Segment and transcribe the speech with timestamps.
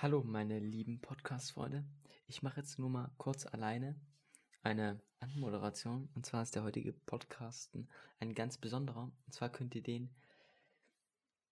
[0.00, 1.84] Hallo, meine lieben Podcast-Freunde.
[2.28, 4.00] Ich mache jetzt nur mal kurz alleine
[4.62, 6.08] eine Anmoderation.
[6.14, 7.76] Und zwar ist der heutige Podcast
[8.20, 9.10] ein ganz besonderer.
[9.26, 10.14] Und zwar könnt ihr den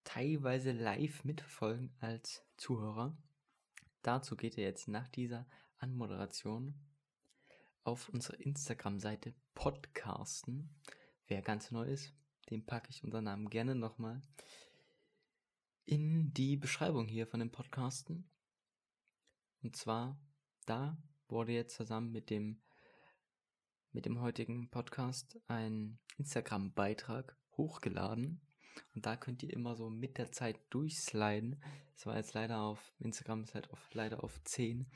[0.05, 3.17] teilweise live mitverfolgen als Zuhörer.
[4.03, 6.77] Dazu geht ihr jetzt nach dieser Anmoderation
[7.83, 10.71] auf unsere Instagram-Seite Podcasten.
[11.27, 12.15] Wer ganz neu ist,
[12.49, 14.23] den packe ich unseren Namen gerne nochmal
[15.85, 18.31] in die Beschreibung hier von dem Podcasten.
[19.67, 20.17] Und zwar,
[20.67, 22.63] da wurde jetzt zusammen mit dem,
[23.91, 28.41] mit dem heutigen Podcast ein Instagram-Beitrag hochgeladen.
[28.95, 31.61] Und da könnt ihr immer so mit der Zeit durchsliden.
[31.97, 34.89] Es war jetzt leider auf Instagram ist halt auf, leider auf 10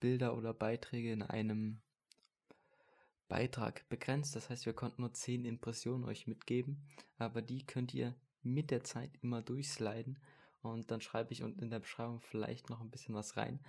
[0.00, 1.82] Bilder oder Beiträge in einem
[3.28, 4.34] Beitrag begrenzt.
[4.34, 6.88] Das heißt, wir konnten nur 10 Impressionen euch mitgeben.
[7.18, 10.18] Aber die könnt ihr mit der Zeit immer durchsliden.
[10.62, 13.60] Und dann schreibe ich unten in der Beschreibung vielleicht noch ein bisschen was rein,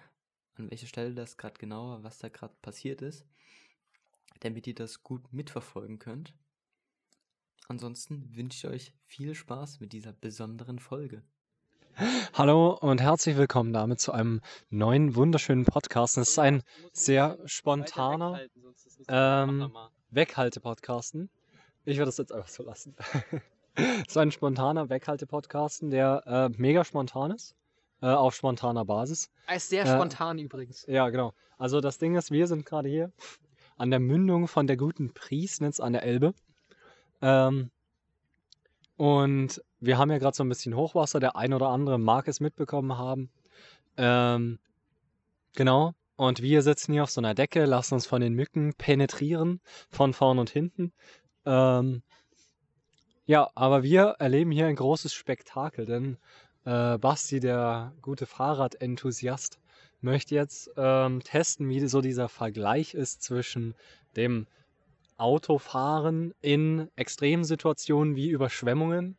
[0.59, 3.26] an welcher Stelle das gerade genauer, was da gerade passiert ist,
[4.40, 6.34] damit ihr das gut mitverfolgen könnt.
[7.68, 11.21] Ansonsten wünsche ich euch viel Spaß mit dieser besonderen Folge.
[12.34, 16.17] Hallo und herzlich willkommen damit zu einem neuen wunderschönen Podcast.
[16.17, 18.41] Es ist ein sehr spontaner
[19.07, 19.71] ähm,
[20.12, 21.29] Weghalte-Podcasten.
[21.85, 22.95] Ich werde das jetzt einfach so lassen.
[23.79, 27.55] Es ist ein spontaner Weghalte-Podcasten, der äh, mega spontan ist.
[28.01, 29.31] Äh, auf spontaner Basis.
[29.53, 30.85] Ist sehr Äh, spontan übrigens.
[30.87, 31.34] Ja, genau.
[31.57, 33.12] Also das Ding ist, wir sind gerade hier
[33.77, 36.34] an der Mündung von der guten Priesnitz an der Elbe.
[37.21, 37.71] Ähm,
[38.98, 41.20] und wir haben ja gerade so ein bisschen Hochwasser.
[41.20, 43.29] Der ein oder andere mag es mitbekommen haben.
[43.98, 44.59] Ähm,
[45.55, 45.93] genau.
[46.15, 50.13] Und wir sitzen hier auf so einer Decke, lassen uns von den Mücken penetrieren, von
[50.13, 50.91] vorn und hinten.
[51.45, 52.01] Ähm,
[53.26, 56.17] ja, aber wir erleben hier ein großes Spektakel, denn
[56.68, 59.57] äh, Basti, der gute Fahrradenthusiast,
[60.01, 63.73] möchte jetzt ähm, testen, wie so dieser Vergleich ist zwischen
[64.18, 64.47] dem
[65.16, 69.17] Autofahren in Extremsituationen wie Überschwemmungen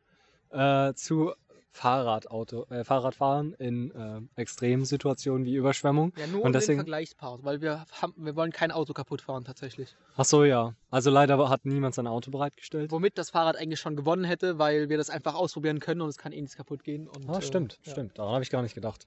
[0.50, 1.32] äh, zu
[1.70, 6.12] Fahrradauto, äh, Fahrradfahren in äh, Extremsituationen wie Überschwemmung.
[6.16, 9.20] Ja, nur und um deswegen- den Vergleichspart, weil wir, haben, wir wollen kein Auto kaputt
[9.20, 9.94] fahren tatsächlich.
[10.16, 10.74] Ach so, ja.
[10.90, 12.90] Also leider hat niemand sein Auto bereitgestellt.
[12.90, 16.16] Womit das Fahrrad eigentlich schon gewonnen hätte, weil wir das einfach ausprobieren können und es
[16.18, 17.06] kann eh nichts kaputt gehen.
[17.06, 17.92] Und, Ah, äh, stimmt, ja.
[17.92, 18.18] stimmt.
[18.18, 19.06] Daran habe ich gar nicht gedacht.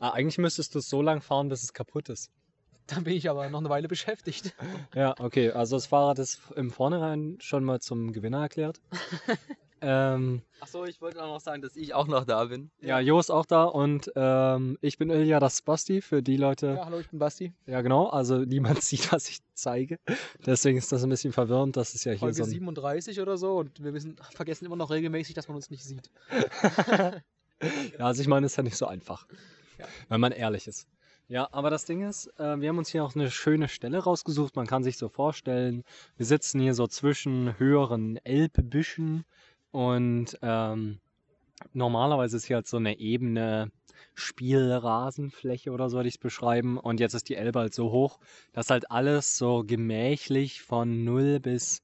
[0.00, 2.30] Ah, eigentlich müsstest du es so lang fahren, bis es kaputt ist.
[2.88, 4.54] Dann bin ich aber noch eine Weile beschäftigt.
[4.94, 5.50] Ja, okay.
[5.50, 8.80] Also das Fahrrad ist im Vornherein schon mal zum Gewinner erklärt.
[9.80, 12.70] ähm, Achso, ich wollte auch noch sagen, dass ich auch noch da bin.
[12.80, 16.36] ja, Jo ist auch da und ähm, ich bin Ilja, das ist Basti für die
[16.36, 16.68] Leute.
[16.78, 17.52] Ja, hallo, ich bin Basti.
[17.66, 18.06] Ja, genau.
[18.08, 19.98] Also niemand sieht, was ich zeige.
[20.44, 21.76] Deswegen ist das ein bisschen verwirrend.
[21.76, 22.50] Das ist ja hier Folge so ein...
[22.50, 26.10] 37 oder so und wir wissen, vergessen immer noch regelmäßig, dass man uns nicht sieht.
[27.98, 29.26] Ja, also ich meine, es ist ja nicht so einfach,
[29.78, 29.86] Ja.
[30.10, 30.86] wenn man ehrlich ist.
[31.28, 34.54] Ja, aber das Ding ist, äh, wir haben uns hier auch eine schöne Stelle rausgesucht.
[34.56, 35.82] Man kann sich so vorstellen,
[36.18, 39.24] wir sitzen hier so zwischen höheren Elbbüschen
[39.76, 41.00] und ähm,
[41.74, 43.70] normalerweise ist hier halt so eine ebene
[44.14, 46.78] Spielrasenfläche oder so würde ich es beschreiben.
[46.78, 48.18] Und jetzt ist die Elbe halt so hoch,
[48.54, 51.82] dass halt alles so gemächlich von 0 bis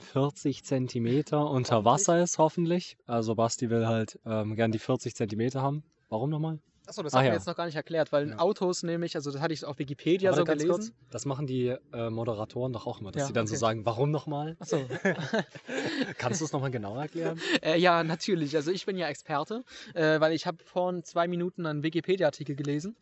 [0.00, 2.96] 40 Zentimeter unter Wasser ist, hoffentlich.
[3.06, 5.84] Also Basti will halt ähm, gern die 40 Zentimeter haben.
[6.08, 6.58] Warum nochmal?
[6.86, 7.30] Achso, das Ah, haben ja.
[7.32, 8.38] wir jetzt noch gar nicht erklärt, weil in Ja.
[8.38, 10.68] Autos nämlich, also das hatte ich auf Wikipedia Warte so gelesen.
[10.70, 10.92] kurz.
[11.10, 13.60] Das machen die äh, Moderatoren doch auch immer, dass Ja, sie dann so okay.
[13.60, 14.56] sagen, warum nochmal?
[14.60, 14.84] Achso.
[16.18, 17.40] Kannst du es nochmal genauer erklären?
[17.62, 18.54] Äh, ja, natürlich.
[18.56, 22.96] Also ich bin ja Experte, äh, weil ich habe vor zwei Minuten einen Wikipedia-Artikel gelesen.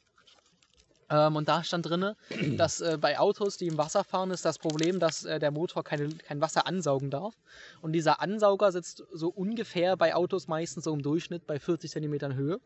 [1.12, 2.14] Ähm, und da stand drin,
[2.56, 5.84] dass äh, bei Autos, die im Wasser fahren, ist das Problem, dass äh, der Motor
[5.84, 7.34] keine, kein Wasser ansaugen darf.
[7.82, 12.34] Und dieser Ansauger sitzt so ungefähr bei Autos meistens so im Durchschnitt bei 40 cm
[12.34, 12.60] Höhe.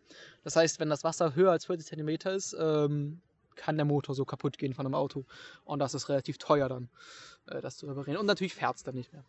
[0.44, 3.20] Das heißt, wenn das Wasser höher als 40 cm ist, ähm,
[3.56, 5.24] kann der Motor so kaputt gehen von einem Auto.
[5.64, 6.88] Und das ist relativ teuer dann,
[7.46, 8.20] äh, das zu reparieren.
[8.20, 9.24] Und natürlich fährt es dann nicht mehr.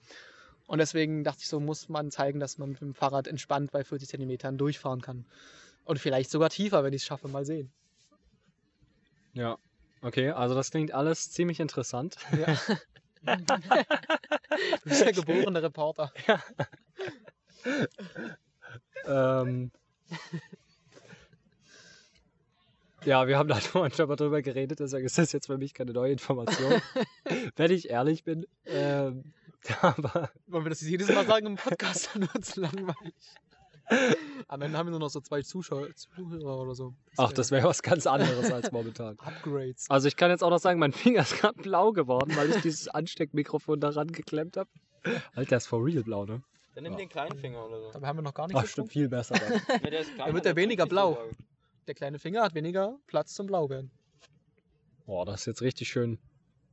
[0.68, 3.84] Und deswegen dachte ich so, muss man zeigen, dass man mit dem Fahrrad entspannt bei
[3.84, 5.26] 40 cm durchfahren kann.
[5.86, 7.72] Und vielleicht sogar tiefer, wenn ich es schaffe, mal sehen.
[9.38, 9.58] Ja.
[10.02, 12.18] Okay, also das klingt alles ziemlich interessant.
[12.32, 12.58] Ja.
[13.38, 13.46] du
[14.84, 16.12] bist der geborene Reporter.
[19.06, 19.72] ähm,
[23.06, 25.74] ja, wir haben da vorhin schon mal drüber geredet, deswegen ist das jetzt für mich
[25.74, 26.82] keine neue Information.
[27.56, 28.46] Wenn ich ehrlich bin.
[28.66, 29.34] Ähm,
[29.82, 33.14] aber Wollen wir das jedes Mal sagen im Podcast, dann wird es langweilig.
[34.50, 36.94] Am Ende haben wir nur noch so zwei Zuschauer, Zuhörer oder so.
[37.18, 39.18] ach, das wäre was ganz anderes als momentan.
[39.20, 39.90] Upgrades.
[39.90, 42.62] Also ich kann jetzt auch noch sagen, mein Finger ist gerade blau geworden, weil ich
[42.62, 44.70] dieses Ansteckmikrofon daran geklemmt habe.
[45.34, 46.42] Alter, der ist for real blau, ne?
[46.76, 47.00] Dann nimm Ja.
[47.00, 47.92] den kleinen Finger oder so.
[47.92, 49.62] Dabei haben wir noch gar nicht Ach, stimmt, viel besser dann.
[49.84, 51.18] Ja, der ist kleiner, Dann wird der tut weniger so blau.
[51.88, 53.90] der kleine Finger hat weniger Platz zum Blaubeeren.
[55.06, 56.20] Boah, das ist jetzt richtig schön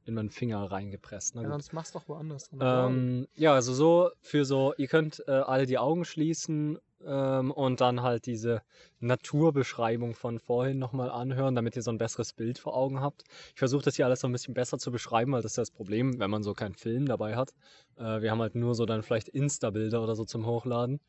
[0.05, 1.34] in meinen Finger reingepresst.
[1.37, 2.58] Na Ja, sonst mach's doch woanders dran.
[2.61, 7.81] Ähm, ja, also so für so, ihr könnt äh, alle die Augen schließen ähm, und
[7.81, 8.62] dann halt diese
[9.01, 13.25] Naturbeschreibung von vorhin nochmal anhören, damit ihr so ein besseres Bild vor Augen habt.
[13.53, 15.71] Ich versuche das hier alles so ein bisschen besser zu beschreiben, weil das ist das
[15.71, 17.51] Problem, wenn man so keinen Film dabei hat.
[17.97, 21.01] Äh, wir haben halt nur so dann vielleicht Insta-Bilder oder so zum Hochladen.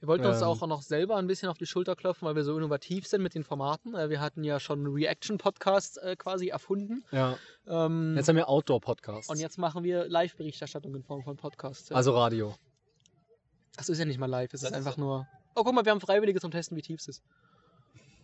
[0.00, 2.42] Wir wollten uns ähm, auch noch selber ein bisschen auf die Schulter klopfen, weil wir
[2.42, 3.94] so innovativ sind mit den Formaten.
[3.94, 7.04] Äh, Wir hatten ja schon einen Reaction-Podcast äh, quasi erfunden.
[7.12, 7.36] Ja.
[7.66, 9.28] Ähm, Jetzt haben wir Outdoor-Podcasts.
[9.30, 11.92] und jetzt machen wir Live-Berichterstattung in Form von Podcasts.
[11.92, 12.54] Also Radio.
[13.76, 15.28] Das ist ja nicht mal live, es ist ist einfach so- nur.
[15.54, 17.22] Oh, guck mal, wir haben Freiwillige zum Testen, wie tief es ist.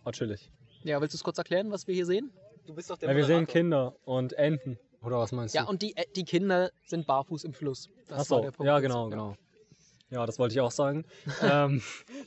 [0.05, 0.49] Oh, chillig.
[0.83, 2.31] Ja, willst du es kurz erklären, was wir hier sehen?
[2.65, 3.47] Du bist doch der Ja, wir sehen.
[3.47, 4.77] Kinder und Enten.
[5.01, 5.59] Oder was meinst du?
[5.59, 7.89] Ja, und die, äh, die Kinder sind barfuß im Fluss.
[8.07, 8.83] Das Achso, war der Punkt ja, jetzt.
[8.83, 9.35] genau, genau.
[10.09, 11.03] Ja, das wollte ich auch sagen.
[11.41, 11.81] ähm,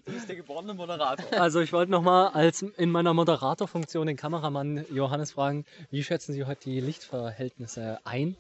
[0.05, 1.25] Du bist der geborene Moderator.
[1.41, 6.45] Also ich wollte nochmal als in meiner Moderatorfunktion den Kameramann Johannes fragen, wie schätzen Sie
[6.45, 8.37] heute die Lichtverhältnisse ein?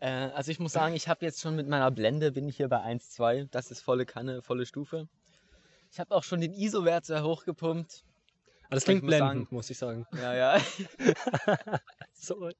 [0.00, 2.68] Äh, also ich muss sagen, ich habe jetzt schon mit meiner Blende, bin ich hier
[2.68, 3.48] bei 1,2.
[3.50, 5.08] Das ist volle Kanne, volle Stufe.
[5.90, 8.04] Ich habe auch schon den ISO-Wert sehr hochgepumpt.
[8.64, 10.06] Ah, das klingt blendend, muss ich sagen.
[10.20, 10.60] Ja, ja.
[12.12, 12.50] So,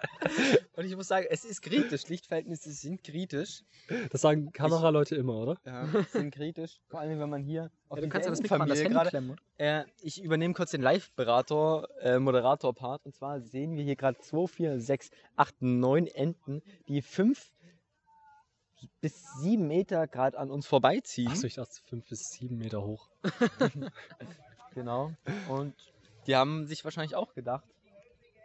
[0.76, 2.08] Und ich muss sagen, es ist kritisch.
[2.08, 3.62] Lichtverhältnisse sind kritisch.
[4.10, 5.58] das sagen Kameraleute immer, oder?
[5.64, 6.80] Ja, sind kritisch.
[6.88, 9.10] Vor allem, wenn man hier auf Ja, du kannst ja das Mikrofon das Handy gerade.
[9.10, 9.36] klemmen?
[9.56, 13.04] Äh, ich übernehme kurz den Live-Berater, äh, Moderator-Part.
[13.06, 17.52] Und zwar sehen wir hier gerade 2, 4, 6, 8, 9 Enten, die 5
[19.00, 21.28] bis 7 Meter gerade an uns vorbeiziehen.
[21.28, 23.08] Achso, ich dachte fünf bis sieben Meter hoch.
[24.74, 25.12] Genau.
[25.48, 25.74] Und
[26.28, 27.64] die haben sich wahrscheinlich auch gedacht,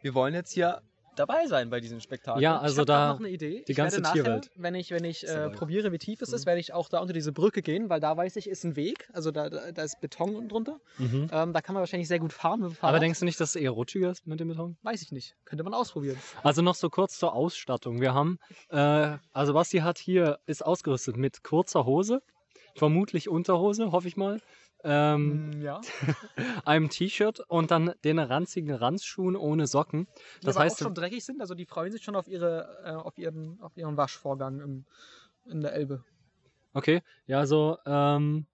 [0.01, 0.81] wir wollen jetzt hier
[1.15, 2.42] dabei sein bei diesem Spektakel.
[2.42, 3.63] Ja, ich also grad da noch eine Idee.
[3.68, 4.51] die ich ganze nachher, Tierwelt.
[4.56, 6.48] Wenn ich, wenn ich Ist äh, probiere, wie tief es ist, Mhm.
[6.48, 9.10] werde ich auch da unter diese Brücke gehen, weil da weiß ich, ist ein Weg.
[9.13, 10.80] Also da, da, da ist Beton unten drunter.
[10.98, 11.30] Mhm.
[11.31, 12.77] Ähm, da kann man wahrscheinlich sehr gut fahren mit dem.
[12.81, 14.77] Aber denkst du nicht, dass es eher rutschiger ist mit dem Beton?
[14.83, 15.36] Weiß ich nicht.
[15.45, 16.18] Könnte man ausprobieren.
[16.44, 18.01] Also noch so kurz zur Ausstattung.
[18.01, 18.39] Wir haben,
[18.69, 22.21] äh, also Basti hat hier, ist ausgerüstet mit kurzer Hose,
[22.75, 24.39] vermutlich Unterhose, hoffe ich mal.
[24.83, 25.81] Ähm, Mm, ja.
[26.65, 30.07] einem T-Shirt und dann den ranzigen Ranzschuhen ohne Socken.
[30.41, 31.41] Die Das aber heißt, auch schon dreckig sind.
[31.41, 34.85] Also die freuen sich schon auf, ihre, äh, auf, ihren, auf ihren Waschvorgang im,
[35.45, 36.03] in der Elbe.
[36.74, 38.45] okay, ja, also, ähm,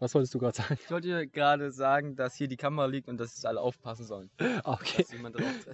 [0.00, 0.78] was wolltest du gerade sagen?
[0.80, 4.30] Ich wollte gerade sagen, dass hier die Kamera liegt und dass jetzt alle aufpassen sollen.
[4.64, 5.04] Okay.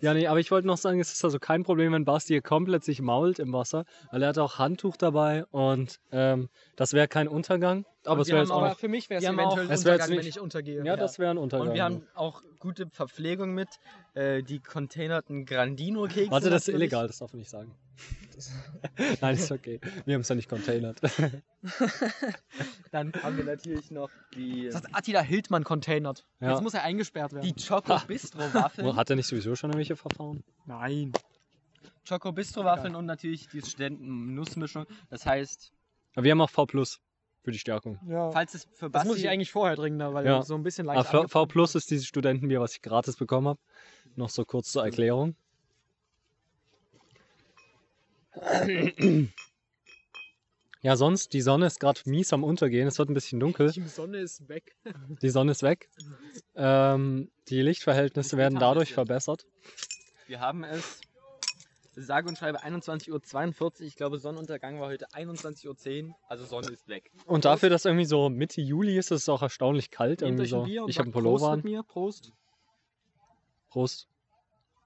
[0.00, 2.43] Ja, nee, aber ich wollte noch sagen, es ist also kein Problem, wenn Basti hier
[2.43, 7.08] komplett sich mault im Wasser, weil er hat auch Handtuch dabei und ähm, das wäre
[7.08, 7.85] kein Untergang.
[8.06, 10.41] Aber es wäre auch Aber für mich wäre es auch- eventuell jetzt Untergang, wenn ich
[10.41, 10.85] untergehe.
[10.85, 11.69] ja, das wäre ein Untergang.
[11.69, 13.69] Und wir haben auch gute Verpflegung mit.
[14.15, 16.31] Äh, die containerten Grandino-Kekse.
[16.31, 17.75] Warte, das ist illegal, das darf man nicht sagen.
[19.21, 19.81] Nein, ist okay.
[20.05, 21.01] Wir haben es ja nicht containert.
[22.91, 26.25] Dann haben wir natürlich noch die, Das hat Attila Hildmann containert.
[26.41, 26.53] Ja.
[26.53, 27.45] Jetzt muss er eingesperrt werden.
[27.45, 28.97] die Choco Bistro Waffeln.
[28.97, 30.43] Hat er nicht sowieso schon irgendwelche Verfahren?
[30.67, 31.12] Nein.
[32.09, 34.87] Choco Bistro Waffeln und natürlich die Studenten Nussmischung.
[35.09, 35.73] Das heißt,
[36.15, 37.00] Aber wir haben auch V Plus
[37.44, 37.99] für die Stärkung.
[38.08, 38.31] Ja.
[38.31, 40.43] falls es für Das Basti muss ich eigentlich vorher trinken, da, weil Ja.
[40.43, 41.11] so ein bisschen Ah, leicht.
[41.11, 43.61] v, v Plus ist dieses Studentenbier, was ich gratis bekommen habe.
[44.17, 45.37] Noch so kurz zur Erklärung.
[50.82, 52.87] Ja, sonst, die Sonne ist gerade mies am Untergehen.
[52.87, 53.73] Es wird ein bisschen dunkel.
[53.73, 54.75] Die Sonne ist weg.
[55.23, 55.88] Die Sonne ist weg.
[56.55, 59.47] Ähm, die Lichtverhältnisse werden dadurch verbessert.
[60.26, 61.00] Wir haben es,
[61.97, 63.87] sage und schreibe 21.42 Uhr.
[63.87, 66.15] Ich glaube, Sonnenuntergang war heute 21.10 Uhr.
[66.29, 67.11] Also Sonne ist weg.
[67.27, 70.21] Und dafür, dass irgendwie so Mitte Juli ist, ist es auch erstaunlich kalt.
[70.21, 70.65] Nehmt Irgendwie euch ein so.
[70.65, 71.57] Bier und Ich habe einen Pullover Prost an.
[71.59, 71.83] mit mir.
[71.83, 72.33] Prost.
[73.69, 74.09] Prost.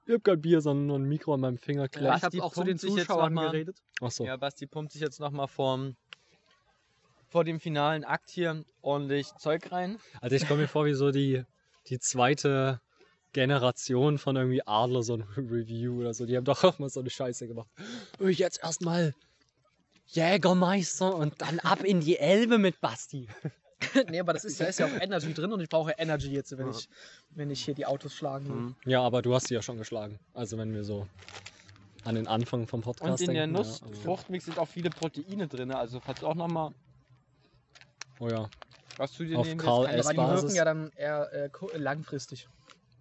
[0.06, 2.16] Ich habe kein Bier, sondern nur ein Mikro an meinem Finger Ja, klemmt.
[2.16, 3.82] ich habe auch zu den Zuschauern mal- geredet.
[4.00, 4.24] Achso.
[4.24, 5.96] Ja, Basti pumpt sich jetzt nochmal vorm,
[7.28, 9.98] vor dem finalen Akt hier ordentlich Zeug rein.
[10.22, 11.44] Also ich komme mir vor wie so die,
[11.88, 12.80] die zweite
[13.38, 16.26] Generation von irgendwie Adler, so ein Review oder so.
[16.26, 17.68] Die haben doch auch mal so eine Scheiße gemacht.
[18.20, 19.14] Jetzt erstmal
[20.06, 23.28] Jägermeister und dann ab in die Elbe mit Basti.
[24.10, 26.56] nee, aber das ist, da ist ja auch Energy drin und ich brauche Energy jetzt,
[26.58, 26.72] wenn, Ja.
[26.76, 26.88] ich,
[27.30, 28.54] wenn ich hier die Autos schlagen will.
[28.56, 28.76] Mhm.
[28.86, 30.18] Ja, aber du hast sie ja schon geschlagen.
[30.34, 31.06] Also wenn wir so
[32.04, 33.62] an den Anfang vom Podcast Und in der denken.
[33.62, 35.70] ja, also- Nussfruchtmix sind auch viele Proteine drin.
[35.70, 36.72] Also falls du auch nochmal
[38.18, 38.48] Oh ja.
[38.96, 42.48] was zu dir Auf nehmen Karl willst, Aber die wirken ja dann eher äh, langfristig.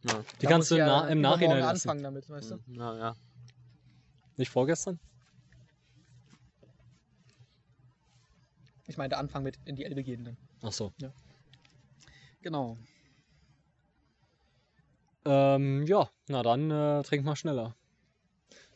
[0.03, 0.23] Ja.
[0.39, 2.59] Die Da kannst du ich na, ja im Nachhinein anfangen damit, weißt du?
[2.67, 3.15] Ja, ja.
[4.37, 4.99] Nicht vorgestern?
[8.87, 10.37] Ich meinte Anfang mit in die Elbe gehen dann.
[10.61, 10.93] Achso.
[12.41, 12.77] Genau.
[15.25, 17.75] Ähm, ja, na dann äh, trink mal schneller.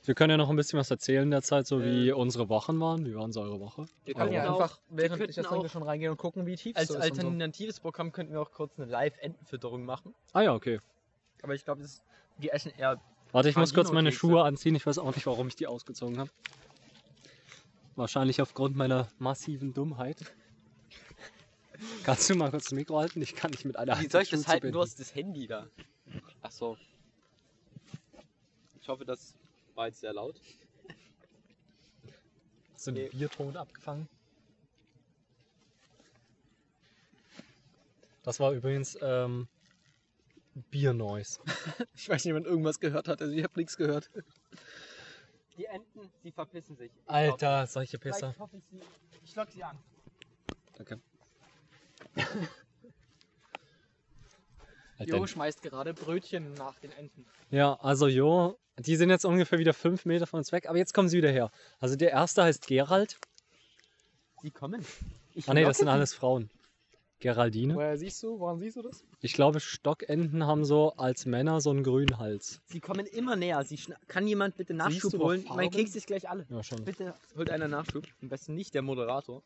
[0.04, 2.14] Wir können ja noch ein bisschen was erzählen in der Zeit, so wie Äh.
[2.14, 3.06] unsere Wochen waren.
[3.06, 3.86] Wie waren so eure Woche?
[4.04, 6.46] Wir können ja auch- einfach, wir während ich das trinke, auch schon reingehen und gucken,
[6.48, 7.00] wie tief Als es so so.
[7.02, 10.14] alternatives Programm könnten wir auch kurz eine Live-Entenfütterung machen.
[10.34, 10.80] Ah ja, okay.
[11.42, 11.84] Aber ich glaube,
[12.38, 13.00] die essen eher.
[13.32, 14.12] Warte, ich muss kurz meine.
[14.12, 14.76] Schuhe anziehen.
[14.76, 16.30] Ich weiß auch nicht, warum ich die ausgezogen habe.
[17.96, 20.18] Wahrscheinlich aufgrund meiner massiven Dummheit.
[22.04, 23.22] Kannst du mal kurz das Mikro halten?
[23.22, 24.62] Ich kann nicht mit einer Wie Hand soll ich das halten?
[24.62, 24.74] zubinden.
[24.74, 25.68] Du hast das Handy da.
[26.42, 26.78] Ach so.
[28.82, 29.34] Ich hoffe, das
[29.76, 30.40] war jetzt sehr laut.
[32.74, 33.10] Hast du den Nee.
[33.10, 34.08] Bierton abgefangen?
[38.24, 39.48] Das war übrigens ähm,
[40.56, 41.40] Bier-Noise.
[41.96, 43.22] Ich weiß nicht, wenn irgendwas gehört hat.
[43.22, 44.10] Also ich habe nichts gehört.
[45.58, 46.92] Die Enten, die verpissen sich.
[46.96, 48.34] Ich Alter, solche glaub, Pisser.
[48.34, 48.82] vielleicht hoffe ich, sie-
[49.24, 49.78] Ich lock sie an.
[50.78, 51.00] Danke.
[55.04, 57.26] Jo schmeißt gerade Brötchen nach den Enten.
[57.50, 60.94] Ja, also Jo, die sind jetzt ungefähr wieder fünf Meter von uns weg, aber jetzt
[60.94, 61.50] kommen sie wieder her.
[61.80, 63.18] Also der erste heißt Gerald.
[64.44, 64.86] Sie kommen.
[65.34, 65.92] Ich Ah ne, das sind sie.
[65.92, 66.52] alles Frauen.
[67.22, 67.76] Geraldine.
[67.76, 68.40] Woher siehst du?
[68.40, 69.06] Woran siehst du das?
[69.22, 72.62] Ich glaube, Stockenten haben so als Männer so einen grünen Hals.
[72.66, 73.64] Sie kommen immer näher.
[73.64, 75.46] Sie kann jemand bitte Nachschub holen?
[75.56, 75.70] Mein?
[75.70, 76.46] Keks ist gleich alle.
[76.50, 76.84] Ja, schon.
[76.84, 78.06] Bitte holt einer Nachschub.
[78.22, 79.44] Am besten nicht der Moderator.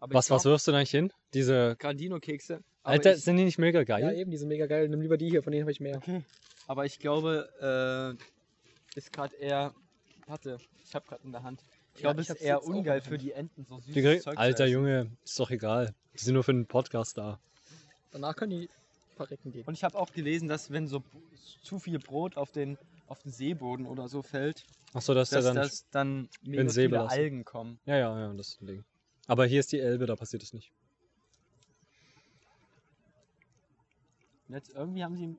[0.00, 1.12] Aber Was, was wirfst du da eigentlich hin?
[1.34, 1.76] Diese.
[1.78, 2.62] Grandino-Kekse.
[2.82, 4.16] Alter, ich, sind die nicht mega Ja, geil?
[4.18, 4.88] eben, die sind mega geil.
[4.88, 6.00] Nimm lieber die hier, von denen habe ich mehr.
[6.68, 8.16] aber ich glaube,
[8.94, 9.74] äh, ist gerade eher.
[10.26, 11.60] Warte, ich habe gerade in der Hand.
[11.94, 14.36] Ich glaube, ich es ist eher ungeil für die Enten, so süßes Die Gre- Zeug
[14.38, 14.66] Alter.
[14.66, 15.94] Junge, ist doch egal.
[16.14, 17.38] Die sind nur für den Podcast da.
[18.10, 18.70] Danach können die
[19.16, 19.64] verrecken gehen.
[19.66, 21.02] Und ich habe auch gelesen, dass wenn so
[21.62, 25.56] zu viel Brot auf den, auf den Seeboden oder so fällt, Achso, dass dass dann.
[25.56, 27.18] das dann mega viele belassen.
[27.18, 27.78] Algen kommen.
[27.86, 28.84] Ja, ja, ja, das ist ein Ding.
[29.26, 30.72] Aber hier ist die Elbe, da passiert es nicht.
[34.48, 35.36] Jetzt irgendwie haben sie.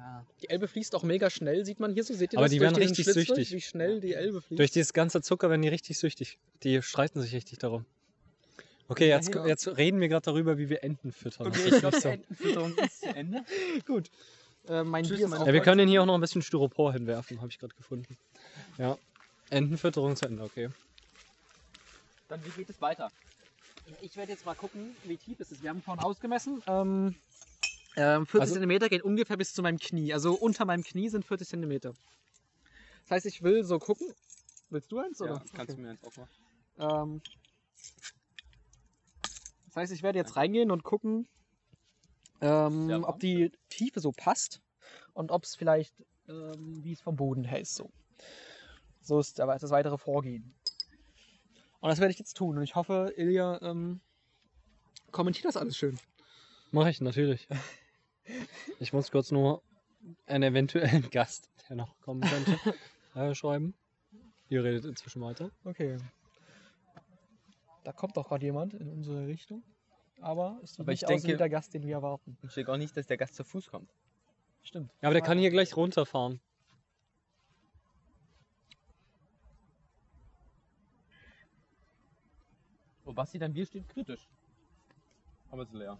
[0.00, 0.24] Ja.
[0.42, 2.14] Die Elbe fließt auch mega schnell, sieht man hier so.
[2.14, 2.52] Seht ihr Aber das?
[2.52, 3.52] die Durch werden richtig Schlitz durch, süchtig.
[3.52, 4.58] Wie schnell die Elbe fließt.
[4.58, 6.38] Durch dieses ganze Zucker werden die richtig süchtig.
[6.62, 7.84] Die streiten sich richtig darum.
[8.88, 9.46] Okay, Ja, jetzt, ja.
[9.46, 11.48] jetzt reden wir gerade darüber, wie wir Enten füttern.
[11.48, 12.08] Okay, Das ich ist glaube, so.
[12.08, 13.44] Entenfütterung ist zu Ende.
[13.86, 14.10] Gut.
[14.68, 17.38] Äh, mein Tschüss, Bier ist Ja, wir können hier auch noch ein bisschen Styropor hinwerfen,
[17.40, 18.16] habe ich gerade gefunden.
[18.78, 18.96] Ja.
[19.50, 20.70] Entenfütterung zu Ende, okay.
[22.28, 23.10] Dann wie geht es weiter?
[24.00, 25.62] Ich werde jetzt mal gucken, wie tief es ist.
[25.62, 26.62] Wir haben vorhin ausgemessen.
[26.66, 27.16] Ähm,
[27.96, 30.12] ähm, 40 Also- Zentimeter geht ungefähr bis zu meinem Knie.
[30.12, 31.94] Also unter meinem Knie sind 40 Zentimeter.
[33.02, 34.12] Das heißt, ich will so gucken.
[34.70, 35.20] Willst du eins?
[35.20, 35.34] Oder?
[35.34, 35.82] Ja, kannst du Okay.
[35.82, 37.02] mir jetzt auch mal.
[37.02, 37.20] Ähm,
[39.66, 41.28] das heißt, ich werde jetzt reingehen und gucken,
[42.40, 44.60] ähm, ob die Tiefe so passt
[45.12, 45.94] und ob es vielleicht,
[46.28, 47.74] ähm, wie es vom Boden her ist.
[47.74, 47.90] So,
[49.02, 50.54] so ist der, das weitere Vorgehen.
[51.80, 52.56] Und das werde ich jetzt tun.
[52.58, 54.00] Und ich hoffe, Ilja ähm,
[55.10, 55.98] kommentiert das alles schön.
[56.70, 57.48] Mache ich natürlich.
[58.78, 59.60] Ich muss kurz nur
[60.26, 62.56] einen eventuellen Gast, der noch kommen könnte,
[63.14, 63.74] äh, schreiben.
[64.48, 65.50] Ihr redet inzwischen weiter.
[65.64, 65.96] Okay.
[67.82, 69.64] Da kommt doch gerade jemand in unsere Richtung.
[70.20, 72.38] Aber es sieht Aber ich nicht aus wie denke- der Gast, den wir erwarten.
[72.42, 73.90] Ich will auch nicht, dass der Gast zu Fuß kommt.
[74.62, 74.92] Stimmt.
[75.02, 76.40] Ja, aber der kann hier gleich runterfahren.
[83.04, 84.28] Wo Basti dein Bier steht, kritisch.
[85.50, 85.98] Aber ist leer.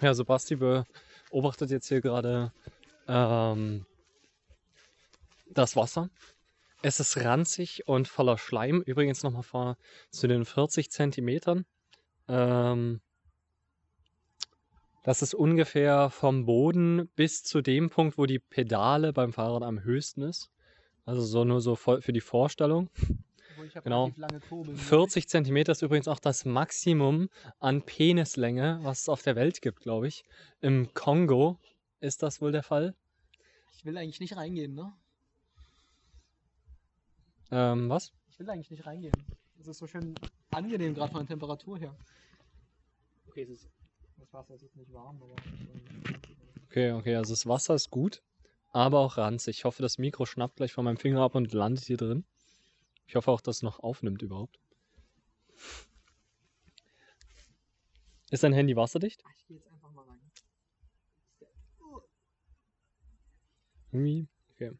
[0.00, 2.52] Ja, so Basti beobachtet jetzt hier gerade
[3.06, 3.86] ähm,
[5.46, 6.10] das Wasser.
[6.82, 8.82] Es ist ranzig und voller Schleim.
[8.82, 9.76] Übrigens nochmal vor
[10.10, 11.64] zu den 40 Zentimetern.
[12.26, 13.00] Ähm,
[15.04, 19.82] das ist ungefähr vom Boden bis zu dem Punkt, wo die Pedale beim Fahrrad am
[19.82, 20.51] höchsten ist.
[21.04, 22.88] Also so nur so voll für die Vorstellung.
[23.50, 24.04] Obwohl ich Genau.
[24.04, 24.76] relativ lange Kurbeln.
[24.76, 27.28] 40 Zentimeter ist übrigens auch das Maximum
[27.58, 30.24] an Penislänge, was es auf der Welt gibt, glaube ich.
[30.60, 31.58] Im Kongo
[32.00, 32.94] ist das wohl der Fall.
[33.76, 34.92] Ich will eigentlich nicht reingehen, ne?
[37.50, 38.12] Ähm, was?
[38.30, 39.12] Ich will eigentlich nicht reingehen.
[39.60, 40.14] Es ist so schön
[40.50, 41.94] angenehm, gerade von der Temperatur her.
[43.28, 43.68] Okay, es ist.
[44.18, 45.34] Das Wasser ist jetzt nicht warm, aber.
[46.70, 48.22] Okay, okay, also das Wasser ist gut,
[48.72, 49.58] aber auch ranzig.
[49.58, 52.24] Ich hoffe, das Mikro schnappt gleich von meinem Finger ab und landet hier drin.
[53.06, 54.58] Ich hoffe auch, dass es noch aufnimmt überhaupt.
[58.30, 59.22] Ist dein Handy wasserdicht?
[59.36, 60.20] Ich gehe jetzt einfach mal rein.
[63.92, 64.26] Irgendwie?
[64.54, 64.72] Okay.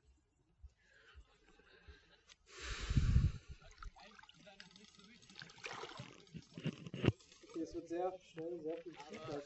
[7.43, 9.43] Okay, es wird sehr schnell, sehr viel tiefer.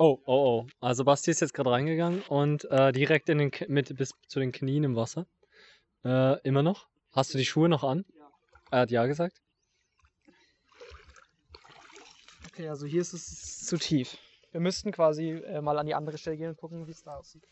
[0.00, 0.66] Oh, oh, oh.
[0.80, 4.38] Also Basti ist jetzt gerade reingegangen und äh, direkt in den K mit bis zu
[4.38, 5.26] den Knien im Wasser.
[6.04, 6.86] Äh, immer noch?
[7.10, 8.04] Hast du die Schuhe noch an?
[8.16, 8.30] Ja.
[8.70, 9.42] Er hat ja gesagt.
[12.46, 14.16] Okay, also hier ist es zu tief.
[14.52, 17.16] Wir müssten quasi äh, mal an die andere Stelle gehen und gucken, wie es da
[17.16, 17.42] aussieht.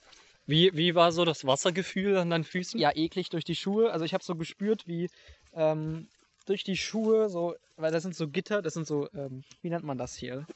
[0.46, 2.78] Wie, wie war so das Wassergefühl an deinen Füßen?
[2.78, 3.90] Ja, eklig durch die Schuhe.
[3.90, 5.10] Also ich habe so gespürt, wie
[5.52, 6.06] ähm,
[6.46, 9.84] durch die Schuhe so, weil das sind so Gitter, das sind so, ähm, wie nennt
[9.84, 10.46] man das hier?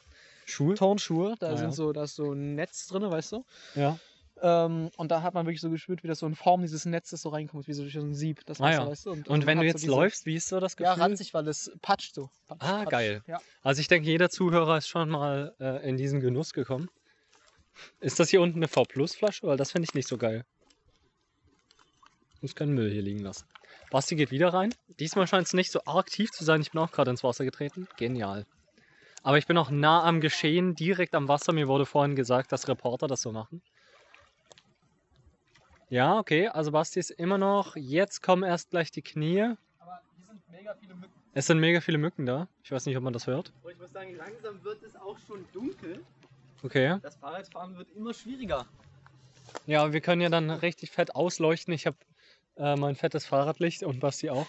[0.50, 0.74] Schuhe?
[0.74, 1.34] Turnschuhe.
[1.40, 1.72] Da Ah, sind ja.
[1.72, 3.44] so, da ist so ein Netz drin, weißt du?
[3.74, 3.98] Ja.
[4.42, 7.20] Ähm, und da hat man wirklich so gespürt, wie das so in Form dieses Netzes
[7.22, 8.40] so reinkommt, wie so durch so ein Sieb.
[8.46, 8.88] Das Ah, Wasser, ja.
[8.88, 9.10] weißt du?
[9.12, 11.02] Und man wenn du jetzt so diese- läufst, wie ist so das Ja, Gefühl?
[11.02, 12.30] ranzig, weil es patscht so.
[12.46, 12.90] Patsch, Ah, patsch.
[12.90, 13.22] geil.
[13.26, 13.38] Ja.
[13.62, 16.88] Also ich denke, jeder Zuhörer ist schon mal äh, in diesen Genuss gekommen.
[18.00, 19.46] Ist das hier unten eine V-Plus-Flasche?
[19.46, 20.44] Weil das finde ich nicht so geil.
[22.40, 23.44] Muss keinen Müll hier liegen lassen.
[23.90, 24.74] Basti geht wieder rein.
[24.98, 26.60] Diesmal scheint es nicht so arg tief zu sein.
[26.62, 27.88] Ich bin auch gerade ins Wasser getreten.
[27.98, 28.46] Genial.
[29.22, 31.52] Aber ich bin auch nah am Geschehen, direkt am Wasser.
[31.52, 33.62] Mir wurde vorhin gesagt, dass Reporter das so machen.
[35.90, 36.48] Ja, okay.
[36.48, 37.76] Also Basti ist immer noch.
[37.76, 39.42] Jetzt kommen erst gleich die Knie.
[39.78, 41.12] Aber hier sind mega viele Mücken.
[41.34, 42.48] Es sind mega viele Mücken da.
[42.62, 43.52] Ich weiß nicht, ob man das hört.
[43.62, 46.02] Und ich muss sagen, langsam wird es auch schon dunkel.
[46.62, 46.98] Okay.
[47.02, 48.66] Das Fahrradfahren wird immer schwieriger.
[49.66, 51.74] Ja, wir können ja dann richtig fett ausleuchten.
[51.74, 51.96] Ich habe
[52.56, 54.46] äh, mein fettes Fahrradlicht und Basti auch.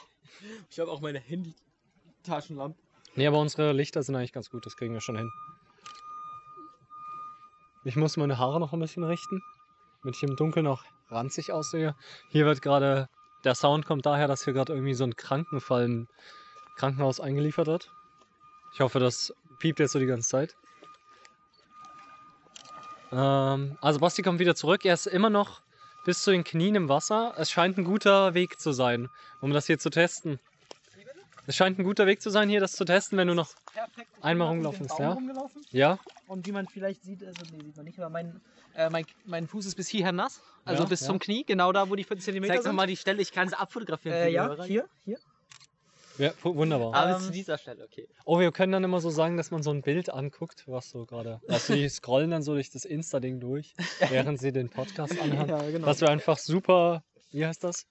[0.69, 2.77] Ich habe auch meine Handy-Taschenlampe.
[3.15, 4.65] Nee, aber unsere Lichter sind eigentlich ganz gut.
[4.65, 5.31] Das kriegen wir schon hin.
[7.83, 9.41] Ich muss meine Haare noch ein bisschen richten,
[10.01, 11.95] damit ich im Dunkeln noch ranzig aussehe.
[12.29, 13.09] Hier wird gerade,
[13.43, 16.07] der Sound kommt daher, dass hier gerade irgendwie so ein Krankenfall im
[16.77, 17.91] Krankenhaus eingeliefert wird.
[18.73, 20.55] Ich hoffe, das piept jetzt so die ganze Zeit.
[23.11, 24.85] Ähm, also Basti kommt wieder zurück.
[24.85, 25.61] Er ist immer noch
[26.05, 27.33] bis zu den Knien im Wasser.
[27.37, 29.09] Es scheint ein guter Weg zu sein,
[29.41, 30.39] um das hier zu testen.
[31.47, 33.49] Es scheint ein guter Weg zu sein, hier das zu testen, wenn du noch.
[34.21, 35.13] Einmal bin rumgelaufen auf ist, den ja?
[35.13, 35.61] Rumgelaufen.
[35.71, 35.99] Ja?
[36.27, 38.39] Und wie man vielleicht sieht, also nee, sieht man nicht, aber mein,
[38.75, 40.41] äh, mein, mein Fuß ist bis hierher nass.
[40.65, 41.07] Also Ja, bis ja.
[41.07, 42.75] zum Knie, genau da, wo die 40 cm Zeig doch sind.
[42.75, 44.15] mal die Stelle, ich kann es abfotografieren.
[44.17, 44.65] äh, ja, Hörer.
[44.65, 45.17] hier, hier.
[46.19, 46.93] Ja, wu- wunderbar.
[46.93, 48.07] Aber Ähm, zu dieser Stelle, okay.
[48.25, 51.05] Oh, wir können dann immer so sagen, dass man so ein Bild anguckt, was so
[51.05, 51.41] gerade.
[51.47, 53.73] Also die scrollen dann so durch das Insta-Ding durch,
[54.09, 55.49] während sie den Podcast anhören.
[55.49, 55.87] Ja, genau.
[55.87, 57.03] Das wäre einfach super.
[57.31, 57.87] Wie heißt das?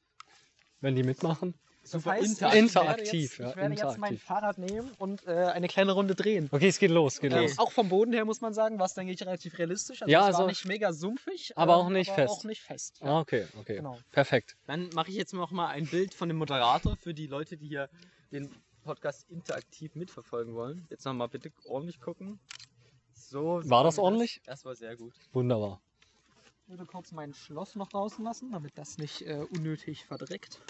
[0.80, 1.54] Wenn die mitmachen?
[1.92, 2.62] Das super heißt, interaktiv.
[2.65, 4.19] ich werde jetzt, ja, Ich werde jetzt mein.
[4.19, 6.49] Fahrrad nehmen und äh, eine kleine Runde drehen.
[6.52, 7.58] Okay, es geht los, geht Ähm, los.
[7.58, 10.02] auch vom Boden her muss man sagen, war es, denke ich, relativ realistisch.
[10.02, 12.30] Also Ja, es also- war nicht mega sumpfig, aber ähm, auch nicht aber fest.
[12.41, 12.99] auch nicht fest.
[13.02, 13.76] Ah, okay, okay.
[13.76, 13.99] Genau.
[14.12, 14.56] Perfekt.
[14.67, 17.69] Dann mache ich jetzt noch mal ein Bild von dem Moderator für die Leute, die
[17.69, 17.88] hier
[18.32, 18.50] den
[18.84, 20.86] Podcast interaktiv mitverfolgen wollen.
[20.91, 22.38] Jetzt noch mal bitte ordentlich gucken.
[23.15, 23.60] So.
[23.65, 24.41] War das ordentlich?
[24.47, 25.15] Das war sehr gut.
[25.32, 25.80] Wunderbar.
[26.65, 30.60] Ich würde kurz mein Schloss noch draußen lassen, damit das nicht äh, unnötig verdreckt.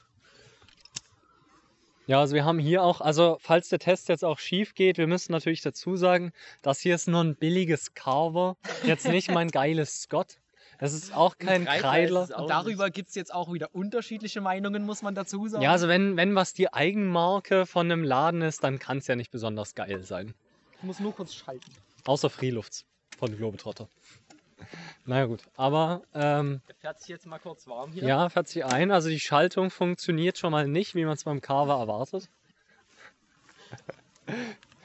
[2.11, 5.07] Ja, also wir haben hier auch, also falls der Test jetzt auch schief geht, wir
[5.07, 10.03] müssen natürlich dazu sagen, das hier ist nur ein billiges Carver, jetzt nicht mein geiles
[10.03, 10.41] Scott.
[10.81, 15.03] Es ist auch kein Kreidler Und darüber gibt es jetzt auch wieder unterschiedliche Meinungen, muss
[15.03, 15.63] man dazu sagen.
[15.63, 19.15] Ja, also wenn, wenn was die Eigenmarke von einem Laden ist, dann kann es ja
[19.15, 20.35] nicht besonders geil sein.
[20.79, 21.71] ich muss nur kurz schalten.
[22.07, 22.87] Außer Freelufts
[23.21, 23.89] von Globetrotter.
[25.05, 28.05] Naja gut, aber ähm, Der fährt sich jetzt mal kurz warm hier.
[28.05, 28.91] ja, fährt sich ein.
[28.91, 32.29] Also die Schaltung funktioniert schon mal nicht, wie man es beim Carver erwartet.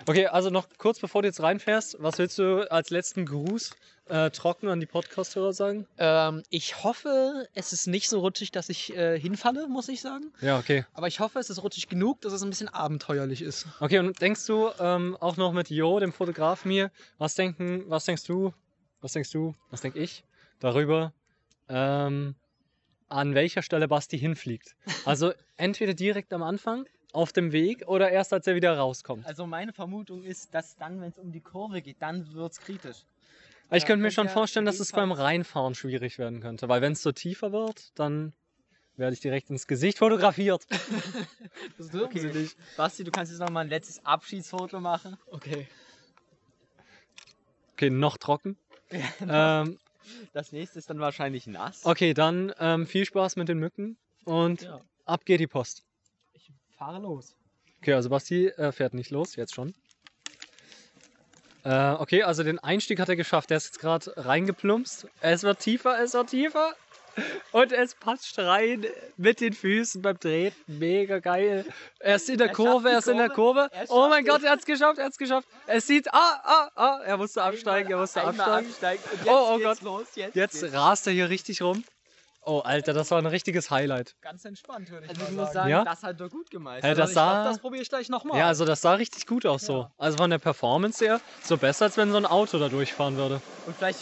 [0.08, 3.72] Okay, also noch kurz bevor du jetzt reinfährst, was willst du als letzten Gruß
[4.08, 5.88] äh, trocken an die Podcast-Hörer sagen?
[5.98, 10.32] Ähm, ich hoffe, es ist nicht so rutschig, dass ich äh, hinfalle, muss ich sagen.
[10.42, 10.86] Ja, okay.
[10.94, 13.66] Aber ich hoffe, es ist rutschig genug, dass es ein bisschen abenteuerlich ist.
[13.80, 18.06] Okay, und denkst du ähm, auch noch mit Jo, dem Fotografen hier, was denken, was
[18.06, 18.54] denkst du,
[19.02, 20.24] was denkst du, was denk ich
[20.60, 21.14] darüber,
[21.70, 22.36] ähm,
[23.10, 24.76] an welcher Stelle Basti hinfliegt?
[25.06, 29.26] Also entweder direkt am Anfang, auf dem Weg oder erst als er wieder rauskommt.
[29.26, 32.60] Also meine Vermutung ist, dass dann, wenn es um die Kurve geht, dann wird es
[32.60, 33.06] kritisch.
[33.72, 36.92] Ich ja, könnte mir schon vorstellen, dass es beim Reinfahren schwierig werden könnte, weil wenn
[36.94, 38.34] es so tiefer wird, dann
[38.98, 40.66] werde ich direkt ins Gesicht fotografiert.
[41.78, 42.32] Das dürfen Okay.
[42.32, 42.58] sie nicht.
[42.78, 45.18] Basti, du kannst jetzt noch mal ein letztes Abschiedsfoto machen.
[45.32, 45.68] Okay.
[47.74, 48.58] Okay, noch trocken.
[49.30, 49.78] ähm,
[50.34, 51.86] Das nächste ist dann wahrscheinlich nass.
[51.86, 54.82] okay, dann ähm, viel Spaß mit den Mücken und Ja.
[55.06, 55.84] ab geht die Post.
[56.34, 57.36] Ich fahre los.
[57.82, 59.74] Okay, also Basti äh, fährt nicht los, jetzt schon.
[61.64, 63.50] Äh, okay, also den Einstieg hat er geschafft.
[63.50, 65.08] Der ist jetzt gerade reingeplumpst.
[65.22, 66.74] Es wird tiefer, es wird tiefer.
[67.52, 68.86] Und es passt rein
[69.18, 70.54] mit den Füßen beim Drehen.
[70.68, 71.66] Mega geil.
[72.00, 73.70] Er ist in der Er Kurve, er ist in der Kurve.
[73.90, 74.26] Oh mein.
[74.26, 75.48] Gott, er hat es geschafft, er hat es geschafft.
[75.68, 78.70] Es sieht, ah, ah, ah, er musste absteigen, er musste absteigen.
[78.70, 79.04] absteigen.
[79.12, 79.82] Und jetzt Oh, oh geht's Gott.
[79.82, 80.08] los.
[80.16, 80.74] Jetzt, Jetzt geht's.
[80.74, 81.84] rast er hier richtig rum.
[82.48, 84.16] Oh, Alter, das war ein richtiges Highlight.
[84.22, 85.54] Ganz entspannt, würde ich Also mal ich muss sagen.
[85.56, 85.84] sagen, Ja?
[85.84, 86.88] das hat er gut gemeistert.
[86.90, 88.38] Also das ich glaub, sah- das probiere ich gleich nochmal.
[88.38, 89.74] Ja, also das sah richtig gut aus so.
[89.80, 89.92] Ja.
[89.98, 93.42] Also von der Performance her, so besser, als wenn so ein Auto da durchfahren würde.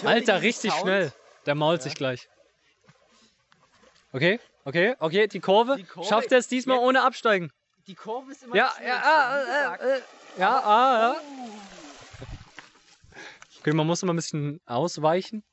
[0.04, 0.82] Alter, richtig Sound.
[0.82, 1.14] schnell.
[1.46, 2.28] Der mault sich gleich.
[4.16, 5.76] Okay, okay, okay, die Kurve.
[5.76, 7.52] Die Kurve Schafft er es diesmal jetzt- ohne Absteigen?
[7.88, 9.82] Die Kurve ist immer Ja, das ja, ah, gesagt.
[9.84, 10.02] äh, äh,
[10.40, 11.16] ja, ah, ja.
[13.60, 15.44] Okay, man muss immer ein bisschen ausweichen.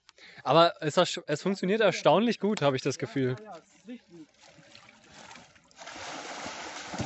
[0.45, 0.97] Aber es,
[1.27, 3.37] es funktioniert erstaunlich gut, habe ich das Gefühl.
[3.43, 4.27] Ja, das richtig gut.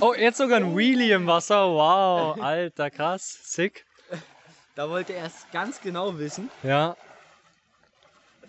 [0.00, 1.68] Oh, jetzt sogar ein Wheelie im Wasser.
[1.68, 3.38] Wow, alter, krass.
[3.44, 3.86] Sick.
[4.74, 6.50] Da wollte er es ganz genau wissen.
[6.64, 6.96] Ja.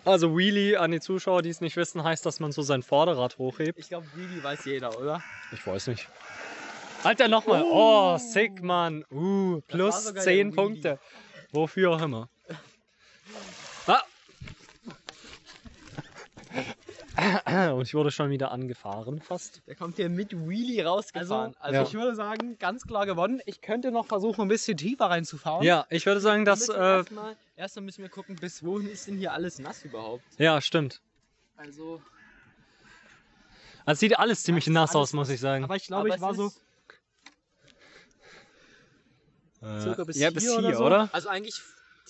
[0.06, 3.38] Also Wheelie an die Zuschauer, die es nicht wissen, heißt, dass man so sein Vorderrad
[3.38, 3.78] hochhebt.
[3.78, 5.22] Ich glaube, Willi weiß jeder, oder?
[5.52, 6.08] Ich weiß nicht.
[7.02, 7.62] Alter, nochmal.
[7.64, 9.04] Oh, sick, Mann.
[9.10, 10.54] Uh, plus sogar 10 der Wheelie.
[10.54, 10.98] Punkte.
[11.52, 12.28] Wofür auch immer.
[13.88, 14.02] Ah.
[17.72, 19.62] Und ich wurde schon wieder angefahren, fast.
[19.66, 21.54] Der kommt hier mit Wheelie rausgefahren.
[21.58, 21.82] Also, Ja.
[21.82, 23.40] ich würde sagen, ganz klar gewonnen.
[23.46, 25.64] Ich könnte noch versuchen, ein bisschen tiefer reinzufahren.
[25.64, 26.68] Ja, ich würde sagen, dass.
[26.68, 27.04] Äh,
[27.56, 30.24] erstmal, müssen wir gucken, bis wohin ist denn hier alles nass überhaupt?
[30.38, 31.00] ja, stimmt.
[31.56, 32.02] Also,
[33.86, 35.64] Es sieht alles ziemlich nass alles aus, muss ich sagen.
[35.64, 36.52] aber ich glaube, ich war so
[39.62, 40.84] Äh, circa bis ja, bis hier hier, oder so.
[40.84, 41.08] oder?
[41.12, 41.60] Also eigentlich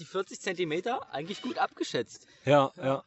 [0.00, 2.26] die 40 Zentimeter eigentlich gut abgeschätzt.
[2.44, 3.04] Ja, ja.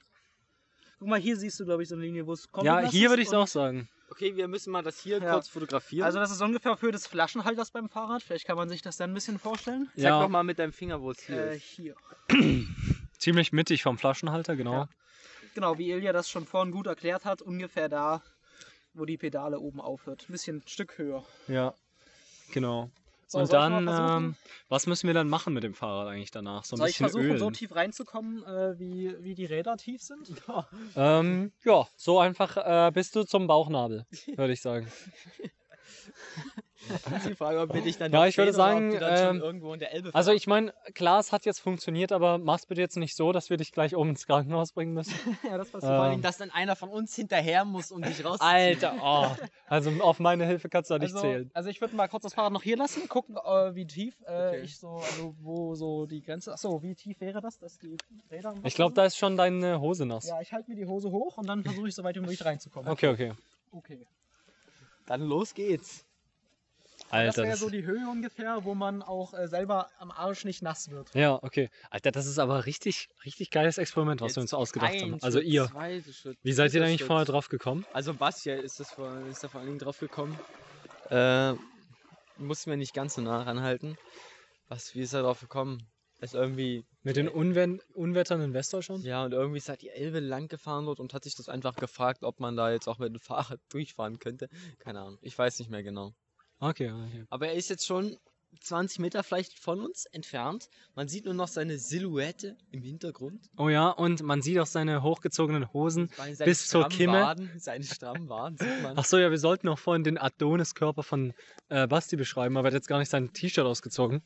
[0.98, 2.66] Guck mal, hier siehst du, glaube ich, so eine Linie, wo es kommt.
[2.66, 3.90] Ja, hier würde ich es auch sagen.
[4.12, 5.34] Okay, wir müssen mal das hier Ja.
[5.34, 6.06] kurz fotografieren.
[6.06, 8.24] Also, das ist ungefähr für des Flaschenhalters beim Fahrrad.
[8.24, 9.90] Vielleicht kann man sich das dann ein bisschen vorstellen.
[9.96, 10.22] Zeig Ja.
[10.22, 11.64] doch mal mit deinem Finger, wo es hier Äh, ist.
[11.64, 11.96] hier.
[13.18, 14.74] Ziemlich mittig vom Flaschenhalter, genau.
[14.74, 14.90] Ja.
[15.56, 18.22] Genau, wie Ilja das schon vorhin gut erklärt hat, ungefähr da,
[18.94, 20.26] wo die Pedale oben aufhört.
[20.30, 21.26] Ein bisschen ein Stück höher.
[21.48, 21.74] Ja,
[22.52, 22.92] genau.
[23.30, 24.26] So, Und ich dann, versuchen?
[24.26, 24.36] ähm,
[24.70, 26.64] was müssen wir dann machen mit dem Fahrrad eigentlich danach?
[26.64, 27.54] So ein Soll ich bisschen versuchen, so ölen.
[27.54, 30.32] tief reinzukommen, äh, wie, wie die Räder tief sind?
[30.96, 34.92] Ähm, ja, so einfach äh, bist du zum Bauchnabel, würde ich sagen.
[37.28, 39.18] Die Frage, ob wir dich dann Ja, ich würde sehen oder ob sagen, du dann
[39.18, 42.38] schon ähm, irgendwo in der Elbe Also ich meine, klar, es hat jetzt funktioniert, aber
[42.38, 45.14] mach's bitte jetzt nicht so, dass wir dich gleich oben ins Krankenhaus bringen müssen.
[45.44, 45.96] ja, das passiert.
[45.96, 48.50] Vor allem, ähm, dass dann einer von uns hinterher muss, um dich rauszuziehen.
[48.50, 49.46] Alter, oh.
[49.68, 51.52] Also auf meine Hilfe kannst du da nicht Also, zählen.
[51.54, 54.50] also ich würde mal kurz das Fahrrad noch hier lassen, gucken, äh, wie tief äh,
[54.50, 54.62] Okay.
[54.62, 56.54] ich so, also wo so die Grenze.
[56.54, 57.98] Achso, wie tief wäre das, dass die
[58.32, 60.28] Räder Ich glaube, da ist schon deine Hose nass.
[60.28, 62.44] Ja, ich halte mir die Hose hoch und dann versuche ich so weit wie möglich
[62.44, 62.90] reinzukommen.
[62.90, 63.34] Okay, okay.
[63.72, 64.08] Okay.
[65.06, 66.06] Dann los geht's.
[67.12, 67.42] Das Alter.
[67.44, 70.90] wäre Das, so die Höhe ungefähr, wo man auch äh, selber am Arsch nicht nass
[70.92, 71.14] wird.
[71.16, 71.70] ja, okay.
[71.90, 75.18] Alter, das ist aber richtig, richtig geiles Experiment, was wir uns ausgedacht haben.
[75.22, 75.70] Also ihr.
[76.44, 77.86] Wie seid ihr da eigentlich vorher drauf gekommen?
[77.94, 80.38] Also Bastia ist, das vor, ist da vor allen Dingen drauf gekommen.
[81.10, 81.54] Äh,
[82.38, 83.98] mussten wir nicht ganz so nah ranhalten.
[84.68, 85.88] Was, wie ist er drauf gekommen?
[86.22, 89.04] Ist irgendwie, Mit den Unwen Unwettern in Westdeutschland?
[89.06, 91.76] ja, und irgendwie ist halt die Elbe lang gefahren dort und hat sich das einfach
[91.76, 94.50] gefragt, ob man da jetzt auch mit dem Fahrrad durchfahren könnte.
[94.80, 96.14] Keine Ahnung, ich weiß nicht mehr genau.
[96.60, 97.26] Okay, okay.
[97.30, 98.18] Aber er ist jetzt schon
[98.62, 100.70] 20 Meter vielleicht von uns entfernt.
[100.96, 103.50] Man sieht nur noch seine Silhouette im Hintergrund.
[103.58, 106.10] Oh ja, und man sieht auch seine hochgezogenen Hosen.
[106.16, 107.22] Seinen Bis zur Kimme.
[107.22, 108.98] Waden, seine strammen Waden sieht man.
[108.98, 111.34] Ach so, ja, wir sollten auch vorhin den Adonis-Körper von
[111.70, 114.22] äh, Basti beschreiben, aber er hat jetzt gar nicht sein T-Shirt ausgezogen.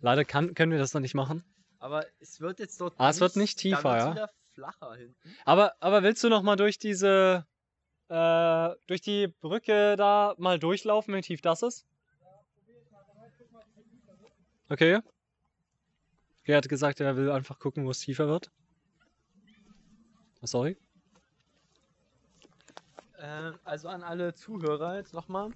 [0.00, 1.42] Leider kann, können wir das noch nicht machen.
[1.78, 2.94] Aber es wird jetzt dort.
[2.98, 4.10] Ah, es wird nicht tiefer, ja?
[4.12, 5.16] wieder flacher hinten.
[5.44, 7.46] Aber, aber willst du noch mal durch diese,
[8.12, 11.86] äh, durch die Brücke da mal durchlaufen, wie tief das ist?
[14.68, 15.00] Okay.
[16.44, 18.50] Er hat gesagt, er will einfach gucken, wo es tiefer wird.
[20.42, 20.76] Sorry.
[23.16, 25.50] Äh, also an alle Zuhörer jetzt nochmal.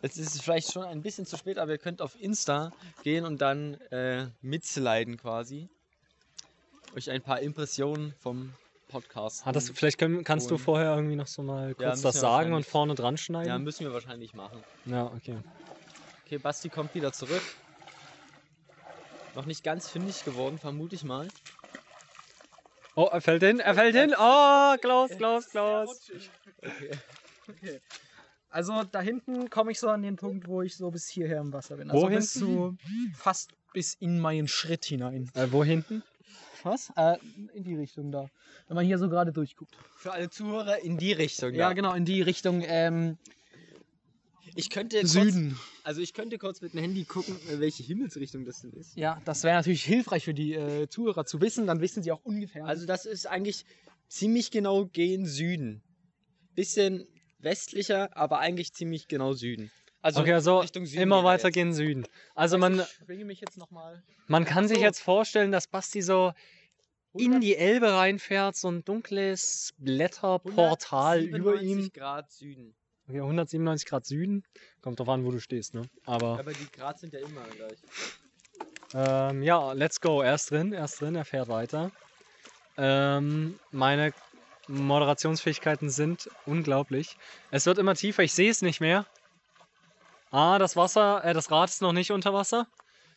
[0.00, 3.26] Jetzt ist es vielleicht schon ein bisschen zu spät, aber ihr könnt auf Insta gehen
[3.26, 5.68] und dann äh, mitsliden quasi.
[6.96, 8.54] Euch ein paar Impressionen vom
[8.90, 9.46] Podcast.
[9.46, 12.20] Hat das, vielleicht können, kannst du vorher irgendwie noch so mal Ja, kurz müssen das
[12.20, 13.62] sagen und vorne dran ja, schneiden?
[13.64, 14.62] müssen wir wahrscheinlich machen.
[14.86, 15.38] Ja, okay.
[16.26, 17.42] Okay, Basti kommt wieder zurück.
[19.34, 21.28] Noch nicht ganz findig geworden, vermute ich mal.
[22.96, 24.12] Oh, er fällt hin, er fällt hin.
[24.18, 26.10] Oh, Klaus, Klaus, Klaus.
[27.48, 27.80] Okay.
[28.50, 31.52] Also da hinten komme ich so an den Punkt, wo ich so bis hierher im
[31.52, 31.88] Wasser bin.
[31.90, 32.48] Wo Also bis hinten?
[32.48, 32.76] zu
[33.16, 35.30] fast bis in meinen Schritt hinein.
[35.34, 36.02] Äh, wo hinten?
[36.64, 36.92] Was?
[36.96, 37.16] Äh,
[37.54, 38.28] in die Richtung da.
[38.68, 39.76] Wenn man hier so gerade durchguckt.
[39.96, 41.54] Für alle Zuhörer in die Richtung.
[41.54, 41.74] Ja, da.
[41.74, 43.18] genau, in die Richtung ähm,
[44.54, 45.58] Ich könnte kurz, Süden.
[45.84, 48.96] also ich könnte kurz mit dem Handy gucken, äh, welche Himmelsrichtung das denn ist.
[48.96, 51.66] Ja, das wäre natürlich hilfreich für die äh, Zuhörer zu wissen.
[51.66, 52.66] Dann wissen sie auch ungefähr.
[52.66, 53.64] Also das ist eigentlich
[54.08, 55.82] ziemlich genau gen Süden.
[56.54, 57.06] Bisschen
[57.38, 59.70] westlicher, aber eigentlich ziemlich genau Süden.
[60.02, 61.54] Also Okay, also Richtung Süden immer gehen weiter jetzt.
[61.54, 62.06] gen Süden.
[62.34, 64.02] Also man, ich schwinge mich jetzt nochmal.
[64.28, 64.84] man kann sich so.
[64.84, 66.32] jetzt vorstellen, dass Basti so
[67.14, 71.92] in die Elbe reinfährt, so ein dunkles Blätterportal über 197 ihm.
[71.92, 72.74] Grad Süden.
[73.08, 74.44] Okay, 197 Grad Süden.
[74.80, 75.82] Kommt drauf an, wo du stehst, ne?
[76.06, 77.78] Aber Aber die Grad sind ja immer gleich.
[78.94, 80.22] ähm, ja, let's go.
[80.22, 81.90] Er ist drin, er ist drin, er fährt weiter.
[82.78, 84.12] Ähm, meine
[84.68, 87.16] Moderationsfähigkeiten sind unglaublich.
[87.50, 89.06] Es wird immer tiefer, ich sehe es nicht mehr.
[90.30, 92.66] Ah, das Wasser, äh, das Rad ist noch nicht unter Wasser.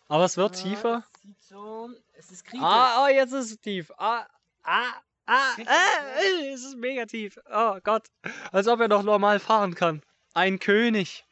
[0.08, 1.04] Aber es wird tiefer.
[1.22, 2.66] Sieht schon, es ist kritisch.
[2.66, 3.92] Ah, oh, jetzt ist es tief.
[3.98, 4.26] Ah,
[4.64, 4.94] ah,
[5.26, 7.40] ah, äh, äh, es ist mega tief.
[7.52, 8.08] Oh Gott.
[8.52, 10.02] Als ob er noch normal fahren kann.
[10.34, 11.24] Ein König.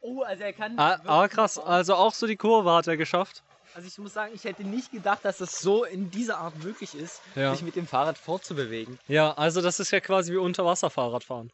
[0.00, 0.78] Oh, also er kann.
[0.78, 1.58] Ah, ah krass.
[1.58, 3.42] Also auch so die Kurve hat er geschafft.
[3.74, 6.94] Also ich muss sagen, ich hätte nicht gedacht, dass das so in dieser Art möglich
[6.94, 7.52] ist, Ja.
[7.52, 8.98] sich mit dem Fahrrad fortzubewegen.
[9.06, 11.52] Ja, also das ist ja quasi wie Unterwasserfahrradfahren.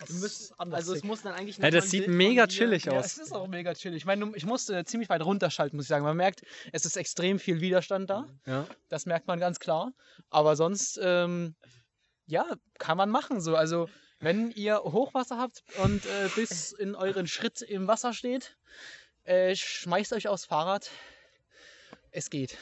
[0.00, 1.58] Anders also es muss dann eigentlich.
[1.58, 3.06] Hey, noch das sieht Bild mega chillig Ja, aus.
[3.06, 3.98] es ist auch mega chillig.
[3.98, 6.04] Ich meine, ich musste ziemlich weit runterschalten, muss ich sagen.
[6.04, 8.28] Man merkt, es ist extrem viel Widerstand da.
[8.46, 8.66] Ja.
[8.88, 9.92] Das merkt man ganz klar.
[10.30, 11.56] Aber sonst, ähm,
[12.26, 12.46] ja,
[12.78, 13.56] kann man machen so.
[13.56, 13.88] Also,
[14.20, 18.56] wenn ihr Hochwasser habt und äh, bis in euren Schritt im Wasser steht,
[19.24, 20.90] äh, schmeißt euch aufs Fahrrad.
[22.12, 22.56] Es geht.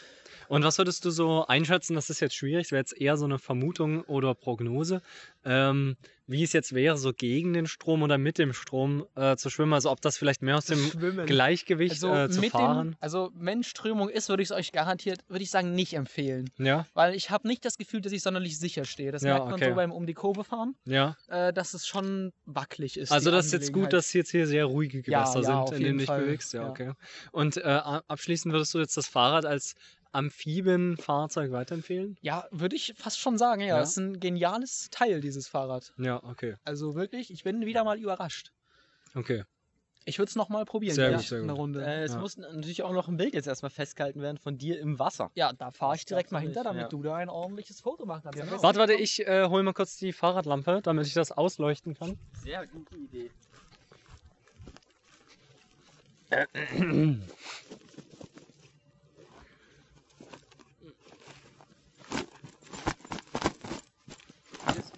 [0.48, 1.94] Und was würdest du so einschätzen?
[1.94, 5.02] Das ist jetzt schwierig, das wäre jetzt eher so eine Vermutung oder Prognose,
[5.44, 5.96] ähm,
[6.28, 9.74] wie es jetzt wäre, so gegen den Strom oder mit dem Strom äh, zu schwimmen.
[9.74, 11.24] Also ob das vielleicht mehr aus dem Schwimmen.
[11.26, 12.92] Gleichgewicht Also, äh, zu mit fahren.
[12.92, 16.50] dem, also wenn Strömung ist, würde ich es euch garantiert, würde ich sagen, nicht empfehlen.
[16.58, 19.12] Ja, Weil ich habe nicht das Gefühl, dass ich sonderlich sicher stehe.
[19.12, 19.68] Das Ja, merkt man okay.
[19.70, 21.16] so beim um die Kurve fahren, ja.
[21.28, 23.12] äh, dass es schon wackelig ist.
[23.12, 25.78] Also das ist jetzt gut, dass jetzt hier sehr ruhige Ja, Gewässer ja, auf sind,
[25.78, 26.52] in denen du dich bewegst.
[26.54, 26.70] Ja, ja.
[26.70, 26.92] okay.
[27.30, 29.74] Und äh, abschließend würdest du jetzt das Fahrrad als
[30.16, 32.16] Amphibienfahrzeug weiterempfehlen?
[32.22, 33.68] Ja, würde ich fast schon sagen, ja.
[33.68, 33.78] Ja?
[33.78, 35.92] Das ist ein geniales Teil, dieses Fahrrad.
[35.98, 36.56] Ja, okay.
[36.64, 38.52] Also wirklich, ich bin wieder mal überrascht.
[39.14, 39.44] Okay.
[40.08, 40.94] Ich würde es nochmal probieren.
[40.94, 41.58] Sehr ja, gut, sehr Eine gut.
[41.58, 41.84] Runde.
[41.84, 42.20] Äh, es Ja.
[42.20, 45.32] muss natürlich auch noch ein Bild jetzt erstmal festgehalten werden von dir im Wasser.
[45.34, 46.88] ja, da fahre ich direkt mal hinter, damit ja.
[46.88, 48.38] du da ein ordentliches Foto machen kannst.
[48.38, 48.62] Genau.
[48.62, 52.16] Warte, warte, ich äh, hol mal kurz die Fahrradlampe, damit ich das ausleuchten kann.
[52.44, 53.30] Sehr gute Idee.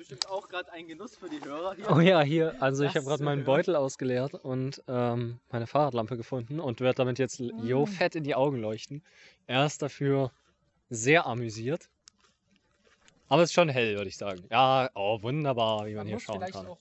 [0.09, 1.91] bestimmt auch gerade ein Genuss für die Hörer hier.
[1.91, 3.45] Oh ja, hier, also ich habe gerade meinen.
[3.45, 8.25] Beutel ausgeleert und ähm, meine Fahrradlampe gefunden und werde damit jetzt l- jo fett in
[8.25, 9.03] die Augen leuchten.
[9.47, 10.33] Er ist dafür
[10.91, 11.89] sehr amüsiert.
[13.29, 14.43] Aber es ist schon hell, würde ich sagen.
[14.51, 16.67] Ja, oh, wunderbar, wie man Man hier schauen vielleicht kann.
[16.67, 16.79] auch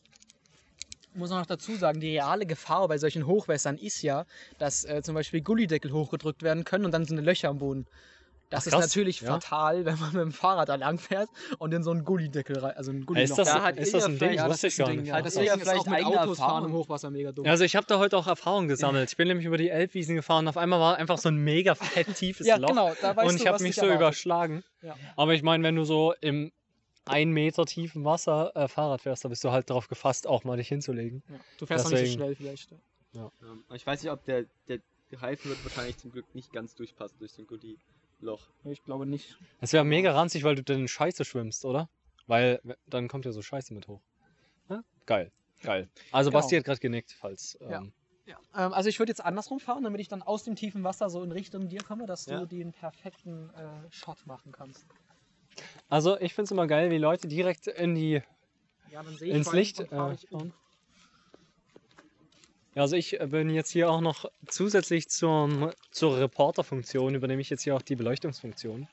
[1.13, 4.25] muss man noch dazu sagen, die reale Gefahr bei solchen Hochwässern ist ja,
[4.59, 7.87] dass äh, zum Beispiel Gullideckel hochgedrückt werden können und dann sind Löcher am Boden.
[8.49, 9.33] Das Ach, ist natürlich ja.
[9.33, 11.29] fatal, wenn man mit dem Fahrrad da lang fährt
[11.59, 12.77] und in so einen Gullideckel rein.
[12.77, 14.33] Also ein Hey, ist das, Da hat ist das ein Ding?
[14.33, 15.09] ja, wusste ich ist ein gar Ding, nicht.
[15.09, 15.21] ja.
[15.21, 16.65] Deswegen ist vielleicht auch mit Autos fahren Erfahrung?
[16.69, 17.45] im Hochwasser mega dumm.
[17.45, 19.09] Ja, Also ich habe da heute auch Erfahrung gesammelt.
[19.11, 21.75] Ich bin nämlich über die Elbwiesen gefahren und auf einmal war einfach so ein mega
[21.75, 22.69] fett tiefes Ja, Loch.
[22.69, 24.01] genau, da weißt und ich habe mich so erwartet.
[24.01, 24.63] überschlagen.
[24.81, 24.95] Ja.
[25.17, 26.51] Aber ich meine, wenn du so im
[27.05, 30.57] ein Meter tiefen Wasser äh, Fahrrad fährst, dann bist du halt darauf gefasst, auch mal
[30.57, 31.23] dich hinzulegen.
[31.29, 31.35] Ja.
[31.57, 32.71] Du fährst auch nicht so Deswegen- schnell vielleicht.
[33.15, 34.79] Ähm, ich weiß nicht, ob der, der
[35.13, 37.47] Reifen wird wahrscheinlich zum Glück nicht ganz durchpassen durch so ein
[38.19, 38.47] Goodie-Loch.
[38.65, 39.37] Ich glaube nicht.
[39.61, 41.89] Das wäre mega ranzig, weil du dann in Scheiße schwimmst, oder?
[42.25, 44.01] Weil dann kommt ja so Scheiße mit hoch.
[44.69, 44.83] Ja?
[45.05, 45.31] Geil,
[45.63, 45.87] geil.
[46.11, 46.39] Also Genau.
[46.39, 47.57] Basti hat gerade genickt, falls.
[47.61, 47.79] Ja.
[47.79, 47.93] Ähm,
[48.25, 48.37] Ja.
[48.55, 51.23] Ähm, also ich würde jetzt andersrum fahren, damit ich dann aus dem tiefen Wasser so
[51.23, 52.39] in Richtung dir komme, dass Ja.
[52.39, 54.85] du den perfekten äh, Shot machen kannst.
[55.87, 58.21] Also ich finde es immer geil, wie Leute direkt in die
[58.91, 60.51] Ja, ins Licht äh, um.
[62.81, 67.63] Also ich äh, bin jetzt hier auch noch zusätzlich zum, zur Reporter-Funktion übernehme ich jetzt
[67.63, 68.87] hier auch die Beleuchtungsfunktion.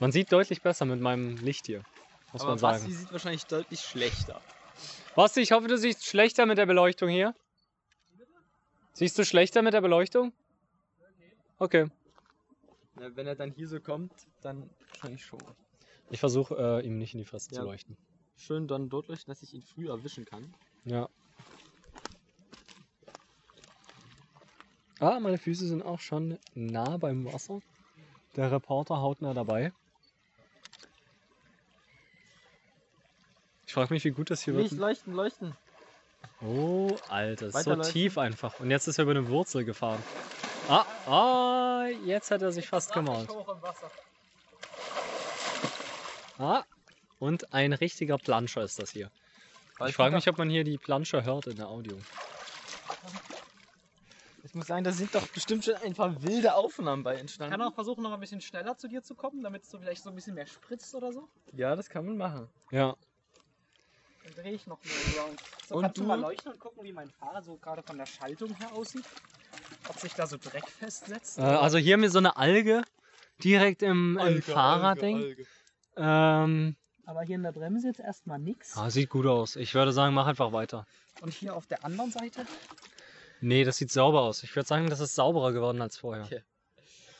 [0.00, 1.82] Man sieht deutlich besser mit meinem Licht hier,
[2.32, 2.84] muss Aber man sagen.
[2.84, 4.40] Basti sieht wahrscheinlich deutlich schlechter.
[5.14, 7.34] Basti, ich hoffe, du siehst schlechter mit der Beleuchtung hier.
[8.92, 10.32] Siehst du schlechter mit der Beleuchtung?
[11.58, 11.86] Okay.
[12.96, 15.40] Na, wenn er dann hier so kommt, dann wahrscheinlich schon.
[16.10, 17.60] Ich versuche äh, ihm nicht in die Fresse Ja.
[17.60, 17.96] zu leuchten.
[18.36, 20.54] Schön dann deutlich, dass ich ihn früh erwischen kann.
[20.84, 21.08] Ja.
[25.00, 27.60] Ah, meine Füße sind auch schon nah beim Wasser.
[28.36, 29.72] Der Reporter hautnah dabei.
[33.66, 34.64] Ich frage mich, wie gut das hier wird.
[34.70, 35.56] Licht, leuchten, leuchten.
[36.40, 37.92] Oh, Alter, so Weiterleuchten.
[37.92, 38.60] tief einfach.
[38.60, 40.02] Und jetzt ist er über eine Wurzel gefahren.
[40.68, 43.28] Ah, ah, jetzt hat er sich fast gemalt.
[46.38, 46.64] Ah,
[47.18, 49.10] und ein richtiger Planscher ist das hier.
[49.86, 51.96] Ich frage mich, ob man hier die Planscher hört in der Audio.
[54.46, 57.50] Ich muss sagen, da sind doch bestimmt schon einfach wilde Aufnahmen bei Ich entstanden.
[57.50, 60.10] kann auch versuchen, noch ein bisschen schneller zu dir zu kommen, damit du vielleicht so
[60.10, 61.28] ein bisschen mehr spritzt oder so.
[61.52, 62.48] Ja, das kann man machen.
[62.70, 62.94] Ja,
[64.24, 65.40] Dann drehe ich noch einen Round.
[65.66, 66.08] So, Und kannst du du?
[66.08, 69.04] mal leuchten und gucken, wie mein Fahrrad so gerade von der Schaltung her aussieht?
[69.88, 71.38] Ob sich da so Dreck festsetzt?
[71.38, 72.82] äh, also hier haben wir so eine Alge
[73.42, 75.36] direkt im, im Fahrradding.
[75.96, 76.76] Ähm,
[77.06, 78.76] Aber hier in der Bremse jetzt erstmal nichts.
[78.76, 79.56] ah, sieht gut aus.
[79.56, 80.86] Ich würde sagen, mach einfach weiter.
[81.22, 82.44] Und hier auf der anderen Seite?
[83.40, 84.42] Nee, das sieht sauber aus.
[84.42, 86.24] Ich würde sagen, das ist sauberer geworden als vorher.
[86.24, 86.42] Okay.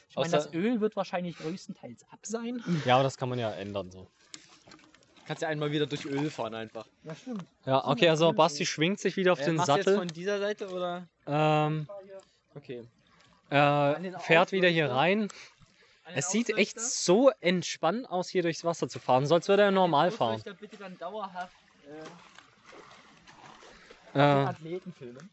[0.09, 2.63] Ich meine, das Öl wird wahrscheinlich größtenteils ab sein.
[2.87, 4.09] Ja, aber das kann man ja ändern so.
[5.27, 6.87] Kannst ja einmal wieder durch Öl fahren einfach.
[7.03, 7.45] Ja, stimmt.
[7.65, 9.99] Ja, okay, also Basti schwingt sich wieder auf Äh, den machst du jetzt Sattel.
[9.99, 11.09] von dieser Seite oder?
[11.27, 11.89] Ähm,
[12.55, 12.87] Okay.
[13.51, 15.29] äh, fährt wieder hier rein.
[16.15, 19.27] Es sieht echt so entspannt aus, hier durchs Wasser zu fahren.
[19.27, 20.43] So als würde er normal fahren.
[20.61, 21.57] bitte dann dauerhaft
[24.15, 25.29] Äh, Athleten filmen.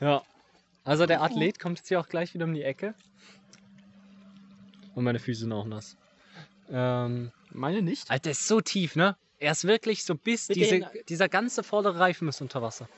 [0.00, 0.22] Ja.
[0.84, 2.94] Also der Athlet kommt jetzt hier auch gleich wieder um die Ecke.
[4.94, 5.96] Und meine Füße sind auch nass.
[6.70, 8.10] Ähm, Meine nicht.
[8.10, 9.16] Alter, ist so tief, ne?
[9.38, 12.88] Er ist wirklich so bis Bitte diese, hin- dieser ganze vordere Reifen ist unter Wasser.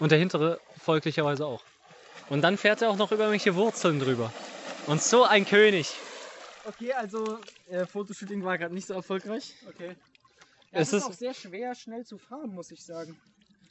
[0.00, 1.62] Und der hintere folglicherweise auch.
[2.30, 4.32] Und dann fährt er auch noch über irgendwelche Wurzeln drüber.
[4.86, 5.92] Und so ein König.
[6.66, 9.54] Okay, also äh, Fotoshooting war gerade nicht so erfolgreich.
[9.68, 9.88] Okay.
[10.72, 13.16] Ja, es es ist ist- auch sehr schwer, schnell zu fahren, muss ich sagen.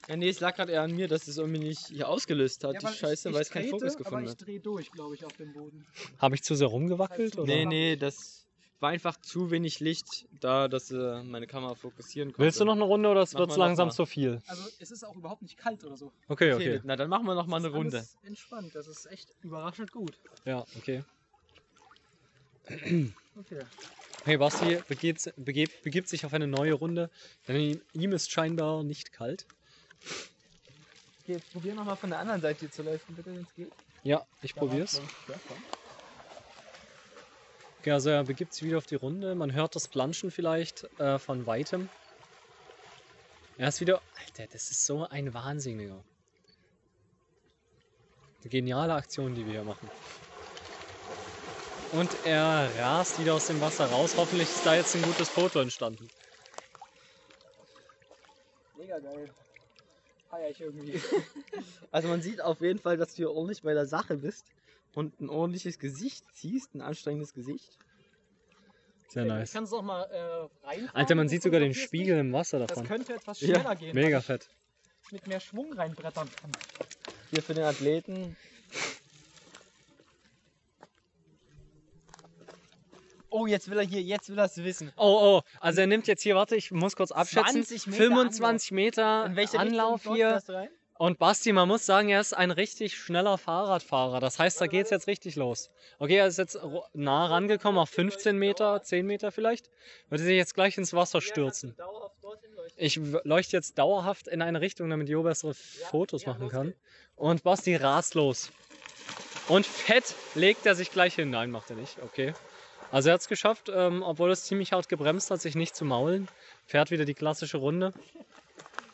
[0.08, 2.74] Ja, nee, es lag gerade eher an mir, dass es irgendwie nicht hier ausgelöst hat,
[2.74, 4.46] Ja, die Scheiße, ich, weil ich es keinen Fokus aber gefunden ich hat.
[4.46, 5.86] drehe durch, glaube ich, auf dem Boden.
[6.20, 7.38] Habe ich zu sehr rumgewackelt?
[7.38, 7.46] Oder?
[7.46, 8.46] Nee, nee, das
[8.82, 12.44] war einfach zu wenig Licht da, dass äh, meine Kamera fokussieren konnte.
[12.44, 13.94] Willst du noch eine Runde oder wird es mal langsam mal.
[13.94, 14.42] zu viel?
[14.48, 16.12] Also es ist auch überhaupt nicht kalt oder so.
[16.28, 16.82] Okay, Okay, okay.
[16.84, 17.98] na dann machen wir noch mal Es eine ist Runde.
[18.00, 20.20] alles Entspannt, das ist echt überraschend gut.
[20.44, 21.02] Ja, okay.
[23.40, 23.62] Okay.
[24.26, 27.10] Hey, Basti begebt, begebt, begibt sich auf eine neue Runde,
[27.48, 29.46] denn ihm ist scheinbar nicht kalt.
[31.24, 33.72] Okay, probier noch mal von der anderen Seite hier zu laufen, bitte, wenn es geht.
[34.04, 35.02] Ja, ich probier's.
[37.80, 39.36] Okay, also er begibt sich wieder auf die Runde.
[39.36, 41.90] Man hört das Planschen vielleicht äh, von weitem.
[43.58, 44.02] Er ist wieder.
[44.20, 46.04] Alter, das ist so ein Wahnsinniger.
[48.42, 49.90] Eine geniale Aktion, die wir hier machen.
[51.94, 54.16] Und er rast wieder aus dem Wasser raus.
[54.18, 56.10] Hoffentlich ist da jetzt ein gutes Foto entstanden.
[58.78, 59.30] Mega geil.
[60.34, 61.00] Feier ich irgendwie.
[61.92, 64.48] Also man sieht auf jeden Fall, dass du hier ordentlich bei der Sache bist
[64.96, 67.78] und ein ordentliches Gesicht ziehst, ein anstrengendes Gesicht.
[69.10, 69.54] Sehr nice.
[69.54, 70.90] Kannst du auch mal äh, rein.
[70.94, 72.88] Alter, man sieht sogar den Spiegel im Wasser Das davon.
[72.88, 73.94] könnte etwas Ja, schneller gehen.
[73.94, 74.50] Mega ich fett.
[75.12, 76.52] Mit mehr Schwung reinbrettern kann.
[77.30, 78.36] Hier für den Athleten.
[83.34, 84.92] Oh, jetzt will er hier, jetzt will er es wissen.
[84.96, 87.64] Oh, oh, also er nimmt jetzt hier, warte, ich muss kurz abschätzen.
[87.64, 90.70] 20 Meter 25 Meter In welche Anlauf Richtung hier.
[91.00, 94.20] Und Basti, man muss sagen, er ist ein richtig schneller Fahrradfahrer.
[94.20, 95.72] Das heißt, da geht es jetzt richtig los.
[95.98, 96.60] Okay, er ist jetzt
[96.94, 99.72] nah rangekommen, auf 15 Meter, 10 Meter vielleicht.
[100.10, 101.76] Würde sich jetzt gleich ins Wasser stürzen.
[102.78, 106.76] Ich leuchte jetzt dauerhaft in eine Richtung, damit Jo bessere Fotos machen kann.
[107.16, 108.52] Und Basti rast los.
[109.48, 111.32] Und fett legt er sich gleich hin.
[111.32, 111.98] Nein, macht er nicht.
[112.04, 112.36] Okay.
[112.94, 115.84] Also er hat es geschafft, ähm, obwohl es ziemlich hart gebremst hat, sich nicht zu
[115.84, 116.28] maulen.
[116.68, 117.92] Fährt wieder die klassische Runde.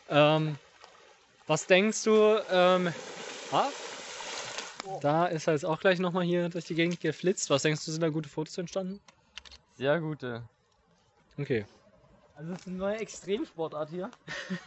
[0.08, 0.58] Ähm,
[1.48, 2.42] was denkst du?
[2.50, 2.94] Ähm,
[3.52, 3.68] ah,
[5.02, 7.50] da ist er jetzt auch gleich nochmal hier durch die Gegend geflitzt.
[7.50, 9.02] Was denkst du, sind da gute Fotos entstanden?
[9.76, 10.44] Sehr gute.
[11.38, 11.66] Okay.
[12.38, 14.10] Also das ist eine neue Extremsportart hier.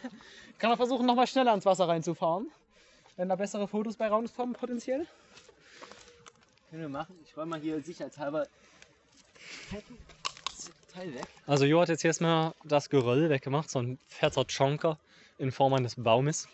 [0.59, 2.51] Kann er versuchen, nochmal schneller ins Wasser reinzufahren.
[3.17, 5.07] Wenn da bessere Fotos bei rauskommen, potenziell.
[6.69, 7.17] Können wir machen.
[7.23, 8.47] Ich räume mal hier sicherheitshalber.
[11.45, 14.99] Also Jo hat jetzt hier erstmal das Geröll weggemacht, so ein fetter Chonker
[15.37, 16.47] in Form eines Baumes.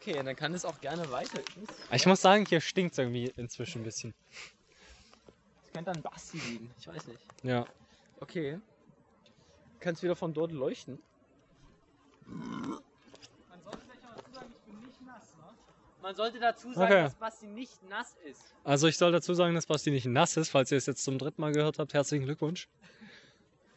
[0.00, 1.40] Okay, dann kann es auch gerne weiter.
[1.90, 4.14] Ich muss sagen, hier stinkt es irgendwie inzwischen ein bisschen.
[5.64, 6.70] Es könnte an Basti liegen.
[6.78, 7.20] Ich weiß nicht.
[7.42, 7.66] Ja.
[8.20, 8.60] Okay.
[9.80, 11.02] Kannst wieder von dort leuchten.
[12.26, 12.82] Man
[13.64, 14.52] sollte dazu sagen,
[16.04, 17.02] Okay.
[17.02, 18.40] dass Basti nicht nass ist.
[18.62, 21.18] Also ich soll dazu sagen, dass Basti nicht nass ist, falls ihr es jetzt zum
[21.18, 21.94] dritten Mal gehört habt.
[21.94, 22.68] Herzlichen Glückwunsch.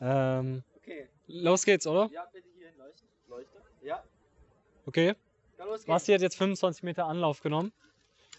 [0.02, 1.08] Ähm, Okay.
[1.28, 2.10] los geht's, oder?
[2.14, 3.08] Ja, bitte hier hin leuchten.
[3.30, 3.58] Leuchte.
[3.82, 4.04] Ja.
[4.86, 5.16] Okay.
[5.58, 5.66] Ja.
[5.88, 7.72] Basti hat jetzt 25 Meter Anlauf genommen.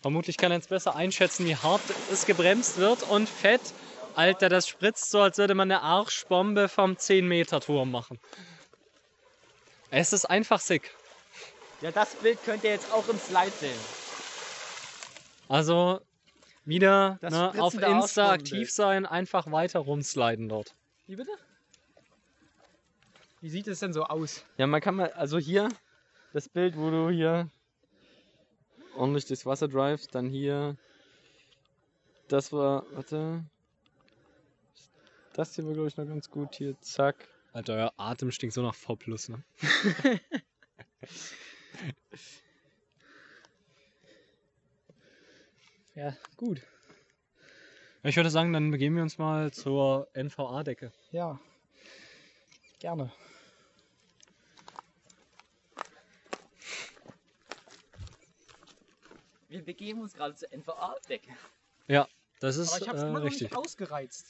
[0.02, 1.80] Vermutlich kann er jetzt besser einschätzen, wie hart
[2.12, 3.02] es gebremst wird.
[3.04, 3.60] Und fett,
[4.14, 8.20] Alter, das spritzt so, als würde man eine Arschbombe vom 10-Meter-Turm machen.
[9.90, 10.94] Es ist einfach sick.
[11.80, 13.78] Ja, das Bild könnt ihr jetzt auch im Slide sehen.
[15.48, 16.00] Also
[16.64, 20.74] wieder ne, auf Insta aktiv sein, einfach weiter rumsliden dort.
[21.06, 21.30] Wie bitte?
[23.40, 24.44] Wie sieht es denn so aus?
[24.56, 25.68] Ja, man kann mal, also hier
[26.32, 27.48] das Bild, wo du hier
[28.96, 30.76] ordentlich durchs Wasser drivest, dann hier.
[32.26, 33.44] Das war, warte.
[35.32, 36.56] Das hier war, glaube ich, noch ganz gut.
[36.56, 37.28] Hier, zack.
[37.52, 39.42] Alter, euer Atem stinkt so nach V+, ne?
[45.94, 46.62] Ja, gut.
[48.04, 50.92] Ich würde sagen, dann begeben wir uns mal zur NVA-Decke.
[51.10, 51.40] Ja.
[52.78, 53.10] Gerne.
[59.48, 61.30] Wir begeben uns gerade zur NVA-Decke.
[61.86, 62.06] Ja,
[62.40, 63.42] das ist Aber ich habe es äh, immer noch richtig.
[63.50, 64.26] nicht ausgereizt.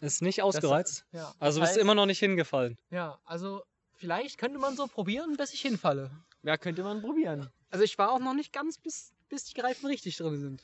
[0.00, 1.04] Ist nicht ausgereizt.
[1.12, 1.34] Ja.
[1.38, 2.78] also das bist heißt- immer noch nicht hingefallen.
[2.90, 3.62] Ja, also
[3.96, 6.10] vielleicht könnte man so probieren, bis ich hinfalle.
[6.42, 7.48] Ja, könnte man probieren.
[7.70, 10.62] Also ich war auch noch nicht ganz, bis, bis die Greifen richtig drin sind.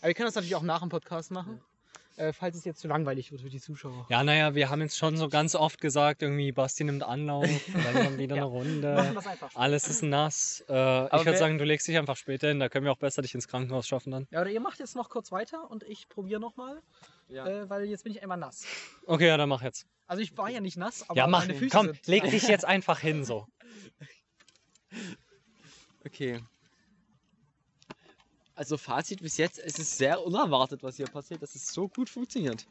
[0.00, 1.60] Aber wir können das natürlich auch nach dem Podcast machen.
[2.16, 4.04] Äh, falls es jetzt zu langweilig wird für die Zuschauer.
[4.10, 7.94] Ja, naja, wir haben jetzt schon so ganz oft gesagt, irgendwie Basti nimmt Anlauf, dann
[8.06, 9.12] kommt wieder eine Wir machen Runde.
[9.14, 9.54] das einfach.
[9.54, 10.64] Alles ist nass.
[10.68, 13.22] Äh, ich würde sagen, du legst dich einfach später hin, da können wir auch besser
[13.22, 14.26] dich ins Krankenhaus schaffen dann.
[14.32, 16.82] Ja, oder ihr macht jetzt noch kurz weiter und ich probiere nochmal,
[17.28, 17.46] Ja.
[17.46, 18.64] äh, weil jetzt bin ich einmal nass.
[19.06, 19.86] Okay, ja, dann mach jetzt.
[20.08, 21.40] Also ich war ja nicht nass, aber ja, mach.
[21.40, 22.06] meine Füße Komm, sind.
[22.06, 23.46] leg dich jetzt einfach hin so.
[26.04, 26.40] Okay.
[28.54, 32.08] Also Fazit bis jetzt, es ist sehr unerwartet, was hier passiert, dass es so gut
[32.08, 32.66] funktioniert.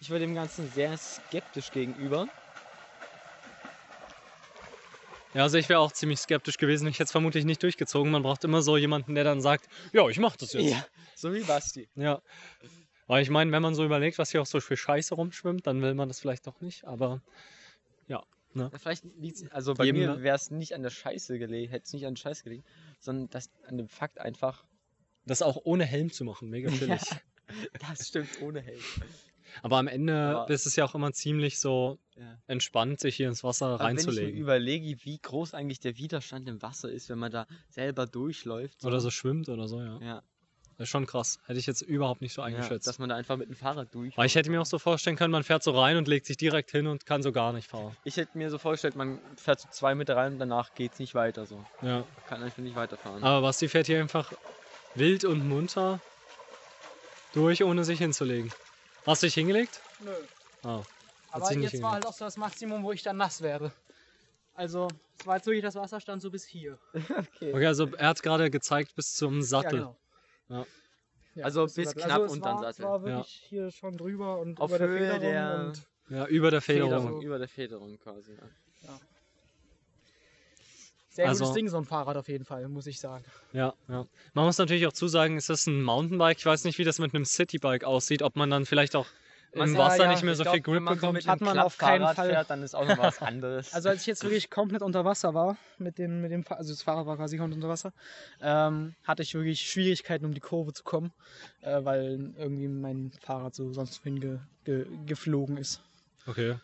[0.00, 2.28] Ich war dem Ganzen sehr skeptisch gegenüber.
[5.34, 6.88] Ja, also ich wäre auch ziemlich skeptisch gewesen.
[6.88, 8.10] Ich hätte es vermutlich nicht durchgezogen.
[8.10, 10.70] Man braucht immer so jemanden, der dann sagt, ja, ich mach das jetzt.
[10.70, 10.84] Ja,
[11.14, 11.88] so wie Basti.
[11.94, 12.22] Ja.
[13.10, 15.82] Weil ich meine, wenn man so überlegt, was hier auch so für Scheiße rumschwimmt, dann
[15.82, 16.84] will man das vielleicht doch nicht.
[16.84, 17.20] Aber
[18.06, 18.22] Ja,
[18.78, 20.22] vielleicht liegt's, also bei Jedem, mir ne?
[20.22, 22.62] wäre es nicht an der Scheiße gelegen, hätte es nicht an der Scheiße gelegen,
[23.00, 24.64] sondern das, an dem Fakt einfach,
[25.26, 27.00] das auch ohne Helm zu machen, mega chillig.
[27.80, 28.80] das stimmt ohne Helm.
[29.62, 32.38] Aber am Ende Aber- ist es ja auch immer ziemlich so Ja.
[32.46, 34.40] entspannt, sich hier ins Wasser Aber wenn ich mir reinzulegen.
[34.40, 38.84] überlege, wie groß eigentlich der Widerstand im Wasser ist, wenn man da selber durchläuft.
[38.84, 39.98] Oder so schwimmt oder so, ja.
[40.00, 40.22] Ja,
[40.80, 41.38] Das ist schon krass.
[41.44, 42.86] Hätte ich jetzt überhaupt nicht so ja, eingeschätzt.
[42.86, 44.16] dass man da einfach mit dem Fahrrad durch.
[44.16, 46.38] Weil ich hätte mir auch so vorstellen können, man fährt so rein und legt sich
[46.38, 47.94] direkt hin und kann so gar nicht fahren.
[48.04, 50.98] Ich hätte mir so vorgestellt, man fährt so zwei Meter rein und danach geht es
[50.98, 51.62] nicht weiter so.
[51.82, 52.04] Ja.
[52.30, 53.22] Kann einfach nicht weiterfahren.
[53.22, 54.32] Aber Basti fährt hier einfach
[54.94, 56.00] wild und munter
[57.34, 58.50] durch, ohne sich hinzulegen.
[59.04, 59.82] Hast du dich hingelegt?
[60.02, 60.12] Nö.
[60.62, 60.78] Ah.
[60.78, 60.86] Hat
[61.32, 63.70] Aber sich nicht jetzt war halt auch so das Maximum, wo ich dann nass werde.
[64.54, 66.78] Also, es war jetzt wirklich das Wasserstand so bis hier.
[67.38, 69.80] Okay, also er hat gerade gezeigt bis zum Sattel.
[69.80, 69.99] Ja, genau.
[70.50, 70.66] Ja.
[71.36, 72.82] Ja, Also bis knapp es unterm war, Sattel.
[72.84, 76.26] Es war wirklich hier schon drüber und Auf über der Höhe Federung der- und Ja,
[76.26, 76.90] über der Federung.
[77.02, 77.22] Federung.
[77.22, 78.32] Über der Federung quasi.
[78.82, 78.98] Ja.
[81.10, 83.24] sehr Also- gutes Ding, so ein Fahrrad auf jeden Fall, muss ich sagen.
[83.52, 84.06] Ja, ja.
[84.34, 86.38] Man muss natürlich auch zusagen, es ist ein Mountainbike.
[86.38, 89.06] Ich weiß nicht, wie das mit einem Citybike aussieht, ob man dann vielleicht auch
[89.52, 91.14] im Ja, Wasser ja, nicht mehr Ich so glaub, viel Grip wenn man so bekommt.
[91.14, 92.30] mit Hat man auf keinen Fall.
[92.30, 93.72] Fährt, dann ist auch noch was anderes.
[93.74, 96.82] Also als ich jetzt wirklich komplett unter Wasser war, mit dem, mit dem also das
[96.82, 97.92] Fahrrad war quasi komplett unter Wasser,
[98.40, 101.12] ähm, hatte ich wirklich Schwierigkeiten, um die Kurve zu kommen,
[101.62, 105.80] äh, weil irgendwie mein Fahrrad so sonst wohin ge, ge, geflogen ist.
[106.26, 106.56] Okay.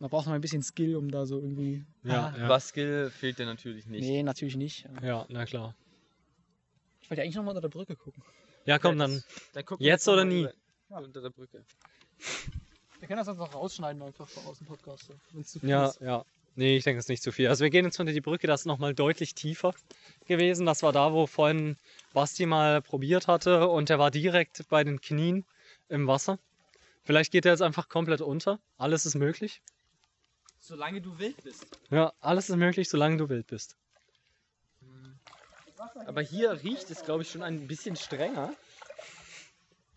[0.00, 1.82] Da braucht man ein bisschen Skill, um da so irgendwie.
[2.02, 2.48] Ja, Ah, ja.
[2.48, 4.02] Was Skill fehlt dir natürlich nicht.
[4.02, 4.86] Nee, natürlich nicht.
[5.02, 5.74] Ja, na klar.
[7.00, 8.22] Ich wollte eigentlich nochmal unter der Brücke gucken.
[8.66, 9.22] Ja, komm, dann.
[9.52, 10.40] Dann Jetzt noch oder nie?
[10.42, 10.52] über-
[10.90, 10.98] Ja.
[10.98, 11.64] Unter der Brücke.
[13.00, 15.10] Wir können das noch rausschneiden, einfach aus dem Podcast.
[15.32, 16.00] Wenn es zu viel Ja, ist.
[16.00, 16.24] ja.
[16.56, 17.48] Nee, ich denke, es ist nicht zu viel.
[17.48, 19.74] Also wir gehen jetzt unter die Brücke, das ist nochmal deutlich tiefer
[20.26, 20.66] gewesen.
[20.66, 21.76] Das war da, wo vorhin
[22.12, 25.44] Basti mal probiert hatte und der war direkt bei den Knien
[25.88, 26.38] im Wasser.
[27.02, 28.60] Vielleicht geht er jetzt einfach komplett unter.
[28.78, 29.60] Alles ist möglich.
[30.60, 31.66] Solange du wild bist.
[31.90, 33.76] Ja, alles ist möglich, solange du wild bist.
[36.06, 38.54] Aber hier riecht es, glaube ich, schon ein bisschen strenger.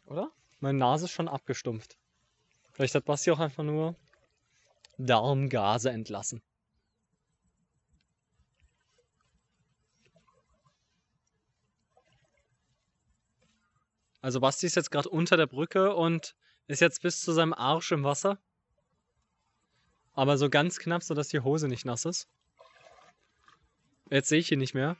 [0.07, 0.30] Oder?
[0.59, 1.95] Meine Nase ist schon abgestumpft.
[2.78, 3.95] Vielleicht hat Basti auch einfach nur
[4.99, 6.43] Darmgase entlassen.
[14.21, 16.36] Also Basti ist jetzt gerade unter der Brücke und
[16.67, 18.38] ist jetzt bis zu seinem Arsch im Wasser.
[20.13, 22.30] Aber so ganz knapp, sodass die Hose nicht nass ist.
[24.11, 24.97] Jetzt sehe ich ihn nicht mehr.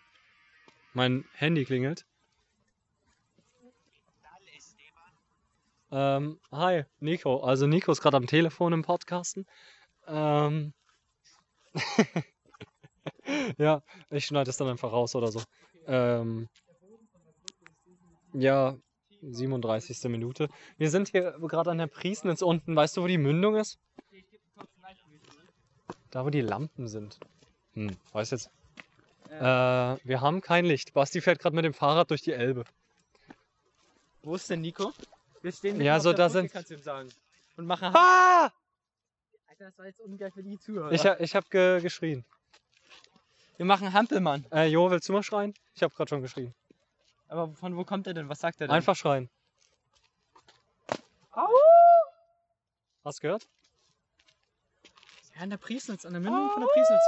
[0.93, 2.07] Mein Handy klingelt.
[5.91, 7.39] Ähm, hi, Nico.
[7.39, 9.45] Also Nico ist gerade am Telefon im Podcasten.
[10.07, 10.73] Ähm,
[13.57, 15.41] ja, ich schneide es dann einfach raus oder so.
[15.85, 16.49] Ähm,
[18.33, 18.75] ja,
[19.21, 20.03] 37.
[20.05, 20.49] Minute.
[20.77, 22.75] Wir sind hier gerade an der Priesnitz unten.
[22.75, 23.79] Weißt du, wo die Mündung ist?
[26.11, 27.19] Da, wo die Lampen sind.
[27.73, 28.49] Hm, weiß jetzt.
[29.29, 30.93] Äh, wir haben kein Licht.
[30.93, 32.63] Basti fährt gerade mit dem Fahrrad durch die Elbe.
[34.23, 34.91] Wo ist denn Nico?
[35.47, 37.07] Wir stehen Ja, so da sind- kannst du ihm sagen.
[37.55, 38.51] Und machen Ah!
[39.47, 40.91] Alter, das war jetzt ungleich für die Zuhörer.
[40.91, 42.25] Ich, ha- ich habe ge geschrien.
[43.55, 44.45] Wir machen Hampelmann.
[44.51, 45.53] Äh, Jo, willst du mal schreien?
[45.73, 46.53] Ich habe gerade schon geschrien.
[47.29, 48.27] Aber von wo kommt er denn?
[48.27, 48.75] Was sagt er denn?
[48.75, 49.29] Einfach schreien.
[51.31, 51.47] Au!
[53.05, 53.47] Hast du gehört?
[55.33, 57.01] Ja, an der Priesnitz, an der Mündung von der Priesnitz.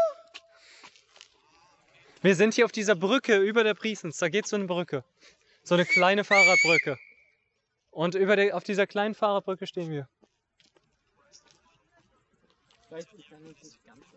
[2.22, 4.18] Wir sind hier auf dieser Brücke über der Priesens.
[4.18, 5.04] Da geht so eine Brücke.
[5.64, 6.98] So eine kleine Fahrradbrücke.
[7.92, 10.08] Und über der, auf dieser kleinen Fahrradbrücke stehen wir.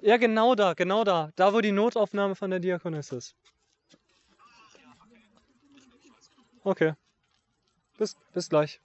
[0.01, 1.31] Ja, genau da, genau da.
[1.37, 3.35] Da, wo die Notaufnahme von der Diakonis ist.
[6.65, 6.95] Okay.
[7.99, 8.81] Bis, bis gleich.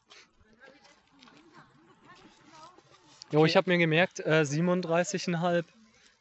[3.31, 5.37] Jo, ich habe mir gemerkt, äh, 37,5.
[5.43, 5.65] Also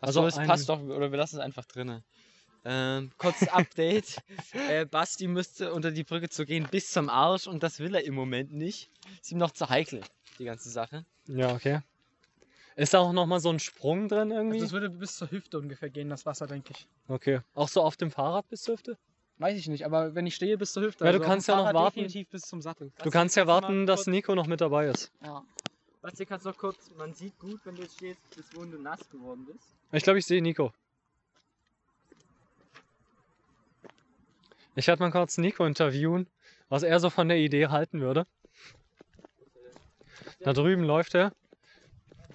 [0.00, 2.04] Also es ein- passt doch, oder wir lassen es einfach drinnen.
[2.68, 4.20] Ähm, kurzes Update.
[4.68, 8.04] äh, Basti müsste unter die Brücke zu gehen bis zum Arsch und das will er
[8.04, 8.90] im Moment nicht.
[9.22, 10.00] Ist ihm noch zu heikel,
[10.40, 11.04] die ganze Sache.
[11.28, 11.80] Ja, okay.
[12.74, 14.56] Ist da auch nochmal so ein Sprung drin irgendwie?
[14.56, 16.88] Also es würde bis zur Hüfte ungefähr gehen, das Wasser, denke ich.
[17.06, 17.40] okay.
[17.54, 18.98] Auch so auf dem Fahrrad bis zur Hüfte?
[19.38, 21.04] Weiß ich nicht, aber wenn ich stehe bis zur Hüfte.
[21.04, 22.00] Ja, du dem kannst ja noch warten.
[22.00, 22.90] Definitiv bis zum Sattel.
[23.02, 25.12] Du kannst ja warten, dass Nico noch mit dabei ist.
[25.22, 25.44] Ja.
[26.02, 29.08] Basti, kannst noch kurz, man sieht gut, wenn du jetzt stehst, bis wohin du nass
[29.08, 29.76] geworden bist.
[29.92, 30.72] Ich glaube, ich sehe Nico.
[34.78, 36.28] Ich werde mal kurz Nico interviewen,
[36.68, 38.26] was er so von der Idee halten würde.
[40.40, 41.32] Da drüben läuft er.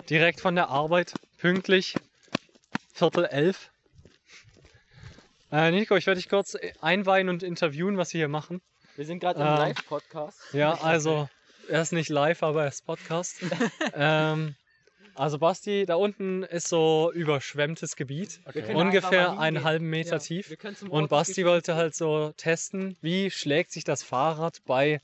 [0.10, 1.14] Direkt von der Arbeit.
[1.38, 1.94] Pünktlich.
[2.96, 3.70] Viertel elf.
[5.52, 8.62] Äh, Nico, ich werde dich kurz einweihen und interviewen, was wir hier machen.
[8.96, 10.40] Wir sind gerade im Ähm, Live-Podcast.
[10.54, 11.30] Ja, also,
[11.70, 13.38] er ist nicht live, aber er ist Podcast.
[13.94, 14.56] ähm,
[15.16, 18.40] also, Basti, da unten ist so überschwemmtes Gebiet.
[18.52, 20.56] Können Ungefähr einen halben Meter Ja, tief.
[20.90, 25.02] Und Basti wollte halt so testen, wie schlägt sich das Fahrrad bei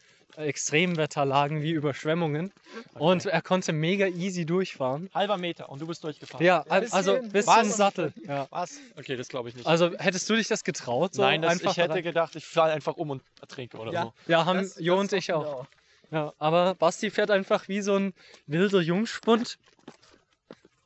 [0.67, 2.51] Extremwetterlagen wie Überschwemmungen.
[2.95, 5.09] Und er konnte mega easy durchfahren.
[5.13, 6.45] Halber Meter und du bist durchgefahren.
[6.45, 7.61] Ja, al- also bis Was?
[7.61, 8.13] zum Sattel.
[8.27, 8.47] Ja.
[8.49, 8.79] Was?
[8.97, 9.65] Okay, das glaube ich nicht.
[9.65, 11.13] Also hättest du dich das getraut?
[11.13, 14.03] So Nein, das, einfach ich hätte gedacht, ich falle einfach um und ertrinke oder Ja.
[14.03, 14.13] so.
[14.27, 15.65] Ja, haben Das- Jo das und ich auch.
[16.11, 18.13] Ja, aber Basti fährt einfach wie so ein
[18.45, 19.57] wilder Jungspund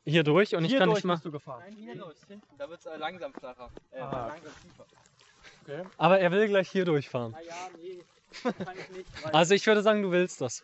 [0.06, 1.14] hier durch und ich Hier kann durch nicht mal.
[1.16, 1.62] bist du gefahren.
[1.64, 2.58] Nein, hier los, hinten.
[2.58, 3.70] Da wird es langsam flacher.
[3.92, 4.28] Äh, Ah.
[4.28, 4.86] langsam tiefer.
[5.64, 5.84] Okay.
[5.98, 7.36] Aber er will gleich hier durchfahren.
[7.36, 8.04] Ah ja, nee.
[8.64, 9.10] Kann ich nicht.
[9.36, 10.64] Also ich würde sagen, du willst das.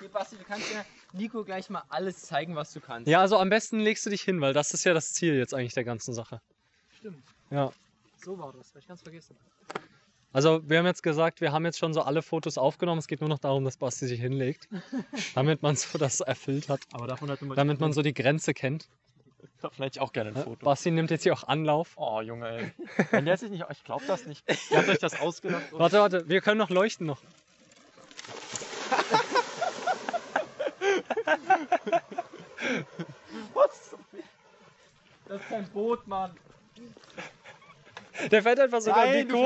[0.00, 3.08] Hier, Basti, du kannst ja Nico gleich mal alles zeigen, was du kannst.
[3.08, 5.52] Ja, also am besten legst du dich hin, weil das ist ja das Ziel jetzt
[5.54, 6.40] eigentlich der ganzen Sache.
[6.98, 7.22] Stimmt.
[7.50, 7.70] Ja.
[8.24, 9.36] So war das, hab ich ganz vergessen.
[10.32, 12.98] Also wir haben jetzt gesagt, wir haben jetzt schon so alle Fotos aufgenommen.
[13.00, 14.68] Es geht nur noch darum, dass Basti sich hinlegt,
[15.34, 18.54] damit man so das erfüllt hat, Aber davon hätte man, damit man so die Grenze
[18.54, 18.88] kennt.
[19.60, 20.64] davon hätte ich auch gerne ein Foto.
[20.64, 21.94] Basti nimmt jetzt hier auch Anlauf.
[21.96, 22.72] Oh, Junge, ey.
[23.10, 23.64] Wenn der sich nicht.
[23.70, 24.44] Ich glaube das nicht.
[24.70, 25.72] Ihr habt euch das ausgedacht.
[25.72, 27.20] und- Warte, warte, wir können noch leuchten noch.
[33.54, 33.96] Was?
[35.28, 36.32] Das ist kein Boot, Mann.
[38.30, 39.38] Der fährt einfach sogar Nein, die du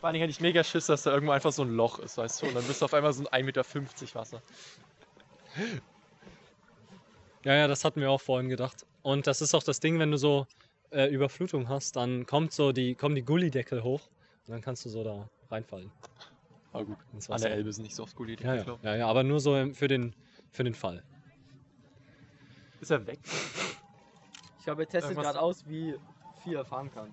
[0.00, 2.42] Vor Dingen hätte ich mega Schiss, dass da irgendwo einfach so ein Loch ist, weißt
[2.42, 2.46] du?
[2.48, 4.42] Und dann bist du auf einmal so ein 1,50 Meter Wasser.
[7.44, 8.86] Ja, ja, das hatten wir auch vorhin gedacht.
[9.02, 10.46] Und das ist auch das Ding, wenn du so
[10.90, 14.00] äh, Überflutung hast, dann kommt so die, kommen die Gullideckel hoch
[14.46, 15.90] und dann kannst du so da reinfallen.
[16.72, 17.48] Aber gut, an Wasser.
[17.48, 18.46] der Elbe sind nicht so oft gute Ideen.
[18.48, 20.14] Ja, ich ja, ja, ja, aber nur so im- für den,
[20.52, 21.02] für den Fall.
[22.80, 23.20] Ist er weg?
[24.58, 25.96] Ich glaube, er testet gerade aus, wie
[26.42, 27.12] viel er fahren kann.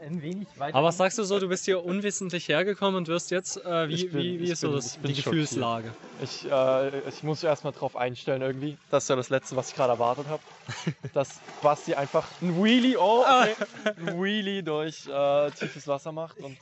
[0.00, 0.76] Ein wenig weiter.
[0.76, 4.06] Aber was sagst du so, du bist hier unwissentlich hergekommen und wirst jetzt, äh, wie,
[4.08, 5.22] bin- wie, wie ist so bin- das, ich bin die.
[5.22, 5.92] Gefühlslage?
[6.22, 8.76] Ich, äh, ich muss erstmal drauf einstellen irgendwie.
[8.90, 10.42] Das ist ja das Letzte, was ich gerade erwartet habe.
[11.14, 13.54] Dass Basti einfach ein Wheelie, oh, okay,
[13.96, 16.38] ein Wheelie durch äh, tiefes Wasser macht.
[16.38, 16.56] Und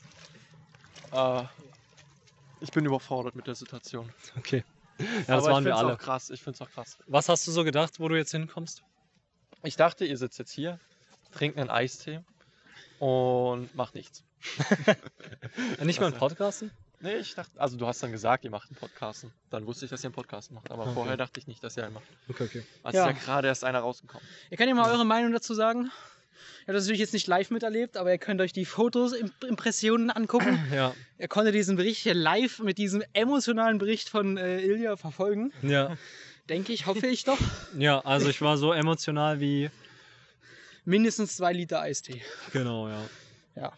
[1.12, 1.42] äh,
[2.60, 4.12] ich bin überfordert mit der Situation.
[4.36, 4.64] Okay.
[4.98, 5.94] Ja, das Aber waren ich wir alle.
[5.94, 6.30] Auch krass.
[6.30, 6.98] Ich finde es auch krass.
[7.06, 8.82] Was hast du so gedacht, wo du jetzt hinkommst?
[9.62, 10.78] Ich dachte, ihr sitzt jetzt hier,
[11.32, 12.20] trinkt einen Eistee
[13.04, 14.24] und macht nichts.
[15.82, 16.70] Nicht mal ein Podcasten?
[17.00, 19.26] Nee, ich dachte, also du hast dann gesagt, ihr macht einen Podcast.
[19.50, 20.70] Dann wusste ich, dass ihr einen Podcast macht.
[20.70, 20.94] Aber Okay.
[20.94, 22.06] vorher dachte ich nicht, dass ihr einen macht.
[22.30, 22.62] Okay, okay.
[22.82, 23.08] Als Ja.
[23.10, 24.26] ist ja gerade erst einer rausgekommen.
[24.50, 25.90] Ihr könnt ja mal eure Meinung dazu sagen.
[26.62, 29.32] Ich habe das natürlich jetzt nicht live miterlebt, aber ihr könnt euch die Fotos, Imp
[29.44, 30.58] Impressionen angucken.
[30.72, 35.52] Ja, ihr konntet diesen Bericht hier live mit diesem emotionalen Bericht von äh, Ilja verfolgen.
[35.62, 35.94] ja,
[36.48, 37.38] Denke ich, hoffe ich doch.
[37.76, 39.70] ja, also ich war so emotional wie,
[40.84, 42.22] Mindestens zwei Liter Eistee.
[42.52, 43.00] genau, ja.
[43.56, 43.72] Ja.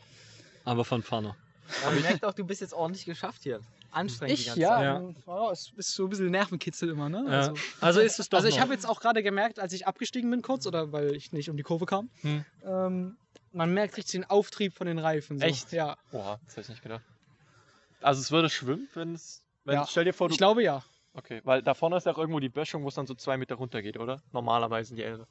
[0.65, 1.37] Aber von Pfanne.
[1.85, 3.61] Aber man merkt auch, du bist jetzt ordentlich geschafft hier.
[3.93, 4.77] Anstrengend die Ich, ganze ja.
[4.77, 5.17] Zeit.
[5.27, 5.33] Ja.
[5.33, 7.25] Oh, es ist so ein bisschen Nervenkitzel immer, ne?
[7.29, 7.31] Ja.
[7.39, 10.31] Also, Also ist es doch also ich habe jetzt auch gerade gemerkt, als ich abgestiegen
[10.31, 12.45] bin kurz, oder weil ich nicht um die Kurve kam, Hm.
[12.65, 13.17] ähm,
[13.53, 15.39] man merkt richtig den Auftrieb von den Reifen.
[15.39, 15.45] So.
[15.47, 15.73] Echt?
[15.73, 15.97] Ja.
[16.13, 17.03] Oha, das hätte ich nicht gedacht.
[18.03, 19.43] Also es würde schwimmen, wenn es.
[19.65, 19.87] Wenn, Ja.
[19.89, 20.33] Stell dir vor, du.
[20.33, 20.83] Ich glaube ja.
[21.15, 23.37] okay, weil da vorne ist ja auch irgendwo die Böschung, wo es dann so zwei
[23.39, 24.21] Meter runter geht, oder?
[24.33, 25.27] Normalerweise in die Elbe.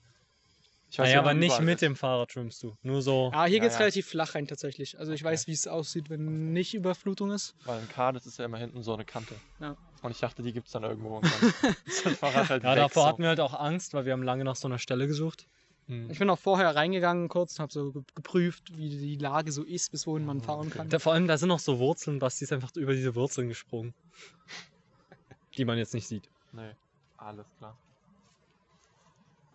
[0.91, 1.81] Ich Naja, aber nicht mit ist.
[1.81, 2.77] dem Fahrrad schwimmst du.
[2.83, 3.31] Nur so.
[3.33, 3.79] Ja, hier Ja, geht's ja.
[3.79, 4.97] relativ flach rein tatsächlich.
[4.97, 7.53] Also ich weiß, wie es aussieht, wenn nicht Überflutung ist.
[7.65, 9.35] Weil ein K, das ist ja immer hinten so eine Kante.
[9.59, 9.75] Ja.
[10.03, 11.17] Und ich dachte, die gibt es dann irgendwo.
[11.17, 13.09] Und dann ist das Fahrrad halt Ja, weg, davor so.
[13.09, 15.47] hatten wir halt auch Angst, weil wir haben lange nach so einer Stelle gesucht.
[15.87, 16.09] Hm.
[16.09, 19.63] Ich bin auch vorher reingegangen kurz und habe so ge- geprüft, wie die Lage so
[19.63, 20.87] ist, bis wohin man fahren kann.
[20.89, 23.93] Da, vor allem, da sind noch so Wurzeln, Basti ist einfach über diese Wurzeln gesprungen.
[25.57, 26.27] Die man jetzt nicht sieht.
[26.53, 26.71] Nee,
[27.17, 27.77] alles klar.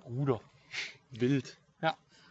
[0.05, 0.41] Bruder.
[1.11, 1.57] Wild.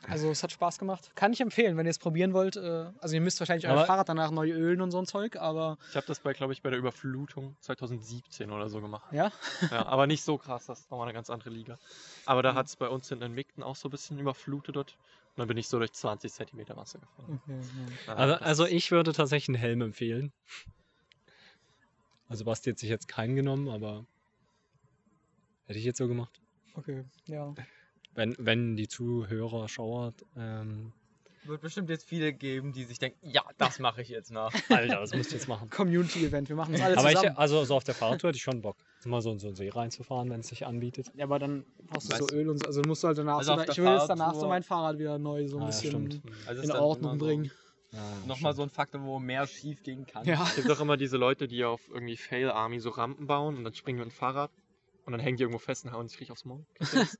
[0.07, 1.11] Also es hat Spaß gemacht.
[1.15, 2.55] Kann ich empfehlen, wenn ihr es probieren wollt.
[2.55, 5.77] Äh, also ihr müsst wahrscheinlich euer Fahrrad danach neu ölen und so ein Zeug, aber
[5.89, 9.11] Ich habe das bei, glaube ich, bei der Überflutung 2017 oder so gemacht.
[9.11, 9.29] ja.
[9.69, 11.77] Ja, aber nicht so krass, das ist nochmal eine ganz andere Liga.
[12.25, 14.97] Aber da hat es bei uns hinten in Wigton auch so ein bisschen überflutet dort.
[15.35, 17.41] Und dann bin ich so durch 20 Zentimeter Wasser gefahren.
[18.07, 20.31] Ja, Also, also ich würde tatsächlich einen Helm empfehlen.
[22.29, 24.05] Also Basti hat sich jetzt keinen genommen, aber
[25.67, 26.39] hätte ich jetzt so gemacht.
[26.75, 27.53] Okay, ja.
[28.15, 30.91] Wenn, wenn die Zuhörer, Schauer, ähm,
[31.45, 34.51] Wird bestimmt jetzt viele geben, die sich denken, ja, das mache ich jetzt nach.
[34.69, 35.69] Alter, das musst du jetzt machen.
[35.69, 37.31] Community-Event, wir machen das alle Aber zusammen.
[37.33, 39.55] ich, also so auf der Fahrradtour hätte ich schon Bock, mal so in so einen
[39.55, 41.11] See reinzufahren, wenn es sich anbietet.
[41.15, 42.65] ja, aber dann brauchst du so Öl und so.
[42.67, 45.17] Also musst du halt danach Also so, ich will jetzt danach so mein Fahrrad wieder
[45.17, 46.21] neu so ein Ah, ja, bisschen.
[46.45, 47.51] Also in Ordnung bringen.
[47.91, 50.23] Ja, Nochmal so ein Faktor, wo mehr schief gehen kann.
[50.25, 50.43] Ja.
[50.43, 53.63] Es gibt auch immer diese Leute, die auf irgendwie Fail Army so Rampen bauen und
[53.63, 54.51] dann springen wir mit dem Fahrrad
[55.05, 56.65] und dann hängen die irgendwo fest und hauen sich richtig aufs Maul.
[56.93, 57.17] Das?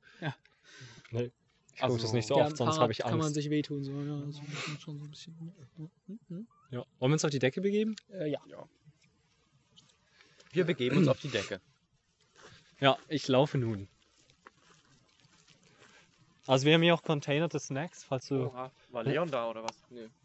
[1.10, 1.30] Nee,
[1.74, 3.34] ich Also, gucke das nicht so Ja, oft, sonst habe ich kann man Angst.
[3.34, 3.84] sich wehtun.
[3.84, 3.92] So.
[3.92, 5.54] Ja, ist schon so ein bisschen.
[5.76, 6.46] Hm, hm.
[6.70, 6.84] Ja.
[6.98, 7.96] Wollen wir uns auf die Decke begeben?
[8.12, 8.40] Äh, ja.
[10.52, 11.60] Wir begeben uns auf die Decke.
[12.80, 13.88] Ja, ich laufe nun.
[16.46, 18.46] Also wir haben hier auch containerte Snacks, falls du...
[18.46, 19.76] Oha, war Leon da oder was?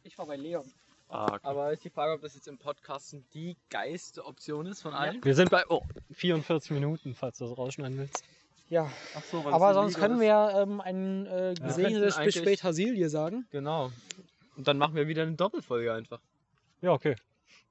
[0.03, 0.65] Ich war bei Leon.
[1.07, 1.39] Ah, okay.
[1.43, 5.23] Aber ist die Frage, ob das jetzt im Podcasten die geilste Option ist von allen?
[5.23, 5.83] Wir sind bei oh,
[6.13, 8.23] 44 Minuten, falls du das rausschneiden willst.
[8.69, 10.21] Ja, Ach so, aber sonst können ist.
[10.21, 13.45] wir ja ähm, ein äh, gesegnetes bis spät Hasilie sagen.
[13.51, 13.91] Genau.
[14.57, 16.19] Und dann machen wir wieder eine Doppelfolge einfach.
[16.81, 17.15] Ja, okay.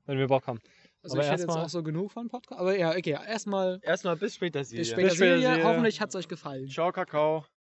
[0.07, 0.61] Wenn wir Bock haben.
[1.03, 2.61] Also Aber ich hätte jetzt auch so genug von Podcast.
[2.61, 5.64] Aber ja, okay, erstmal Erstmal bis später, später Bis später, Hasilie.
[5.64, 6.68] Hoffentlich hat es euch gefallen.
[6.68, 7.45] Ciao, Kakao.